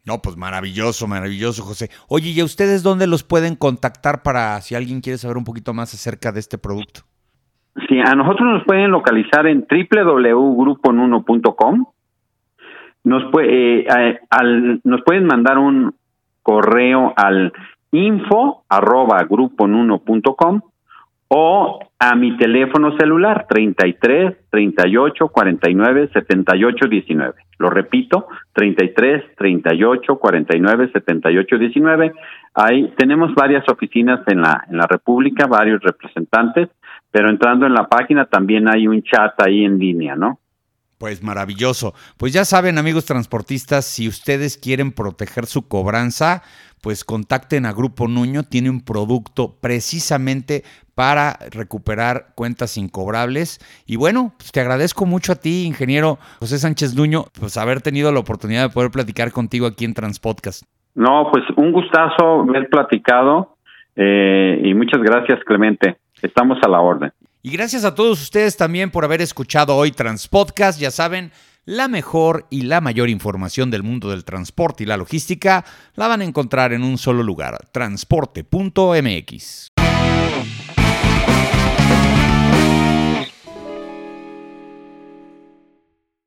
No, 0.06 0.20
pues 0.24 0.38
maravilloso, 0.38 1.06
maravilloso, 1.06 1.64
José. 1.64 1.90
Oye, 2.08 2.30
¿y 2.30 2.40
a 2.40 2.46
ustedes 2.46 2.82
dónde 2.82 3.08
los 3.08 3.26
pueden 3.26 3.58
contactar 3.58 4.24
para 4.24 4.62
si 4.62 4.74
alguien 4.74 5.02
quiere 5.02 5.18
saber 5.18 5.36
un 5.36 5.44
poquito 5.44 5.74
más 5.74 5.94
acerca 5.94 6.32
de 6.32 6.40
este 6.40 6.58
producto? 6.58 7.02
Sí, 7.90 8.00
a 8.00 8.16
nosotros 8.16 8.48
nos 8.54 8.64
pueden 8.64 8.90
localizar 8.90 9.48
en 9.48 9.68
www.gruponuno.com. 9.70 11.86
Nos, 13.04 13.30
puede, 13.34 13.82
eh, 13.82 14.20
nos 14.86 15.02
pueden 15.04 15.26
mandar 15.26 15.58
un 15.58 15.94
correo 16.42 17.14
al 17.18 17.52
info 17.92 18.64
arroba 18.70 19.28
o 21.30 21.80
a 22.00 22.16
mi 22.16 22.38
teléfono 22.38 22.96
celular 22.98 23.48
33 23.50 24.50
38 24.50 25.28
49 25.28 26.10
78 26.14 26.88
19. 26.88 27.34
Lo 27.60 27.70
repito, 27.70 28.28
33 28.54 29.36
38 29.36 30.16
49 30.18 30.92
78 30.94 31.58
19. 31.58 32.14
Ahí 32.54 32.94
tenemos 32.98 33.34
varias 33.36 33.68
oficinas 33.68 34.22
en 34.28 34.42
la 34.42 34.64
en 34.70 34.78
la 34.78 34.88
República, 34.88 35.48
varios 35.48 35.82
representantes, 35.82 36.70
pero 37.12 37.30
entrando 37.30 37.66
en 37.66 37.74
la 37.74 37.88
página 37.88 38.26
también 38.26 38.68
hay 38.70 38.88
un 38.88 39.02
chat 39.04 39.34
ahí 39.42 39.66
en 39.66 39.80
línea, 39.80 40.16
¿no? 40.16 40.40
Pues 40.98 41.22
maravilloso. 41.22 41.94
Pues 42.18 42.34
ya 42.34 42.44
saben, 42.44 42.80
amigos 42.80 43.06
transportistas, 43.06 43.86
si 43.86 44.08
ustedes 44.08 44.58
quieren 44.58 44.92
proteger 44.92 45.46
su 45.46 45.68
cobranza, 45.68 46.42
pues 46.82 47.04
contacten 47.04 47.66
a 47.66 47.74
Grupo 47.74 48.08
Nuño, 48.08 48.44
tiene 48.44 48.70
un 48.70 48.82
producto 48.82 49.56
precisamente 49.60 50.64
para 50.96 51.38
recuperar 51.52 52.28
cuentas 52.36 52.78
incobrables. 52.78 53.60
Y 53.86 53.98
bueno, 53.98 54.34
pues 54.38 54.52
te 54.52 54.62
agradezco 54.62 55.06
mucho 55.06 55.34
a 55.34 55.36
ti, 55.36 55.66
ingeniero 55.66 56.18
José 56.40 56.58
Sánchez 56.58 56.96
Nuño, 56.96 57.26
pues 57.40 57.58
haber 57.58 57.82
tenido 57.82 58.12
la 58.12 58.20
oportunidad 58.20 58.64
de 58.64 58.74
poder 58.74 58.90
platicar 58.92 59.32
contigo 59.32 59.68
aquí 59.68 59.86
en 59.86 59.94
Transpodcast. 59.94 60.64
No, 60.96 61.30
pues 61.32 61.44
un 61.56 61.72
gustazo 61.72 62.42
haber 62.42 62.68
platicado 62.70 63.58
eh, 63.96 64.60
y 64.64 64.74
muchas 64.74 65.02
gracias, 65.02 65.40
Clemente. 65.46 65.98
Estamos 66.22 66.58
a 66.64 66.68
la 66.68 66.82
orden. 66.82 67.12
Y 67.44 67.52
gracias 67.52 67.86
a 67.86 67.94
todos 67.94 68.22
ustedes 68.22 68.58
también 68.58 68.90
por 68.90 69.06
haber 69.06 69.22
escuchado 69.22 69.76
hoy 69.76 69.92
Transpodcast. 69.92 70.80
Ya 70.80 70.92
saben, 70.92 71.32
la 71.68 71.88
mejor 71.90 72.48
y 72.50 72.62
la 72.62 72.82
mayor 72.82 73.10
información 73.10 73.70
del 73.70 73.84
mundo 73.84 74.10
del 74.10 74.24
transporte 74.24 74.84
y 74.84 74.88
la 74.88 74.96
logística 74.96 75.66
la 75.96 76.08
van 76.08 76.22
a 76.22 76.24
encontrar 76.24 76.72
en 76.72 76.82
un 76.82 76.98
solo 76.98 77.22
lugar, 77.22 77.58
transporte.mx. 77.72 79.72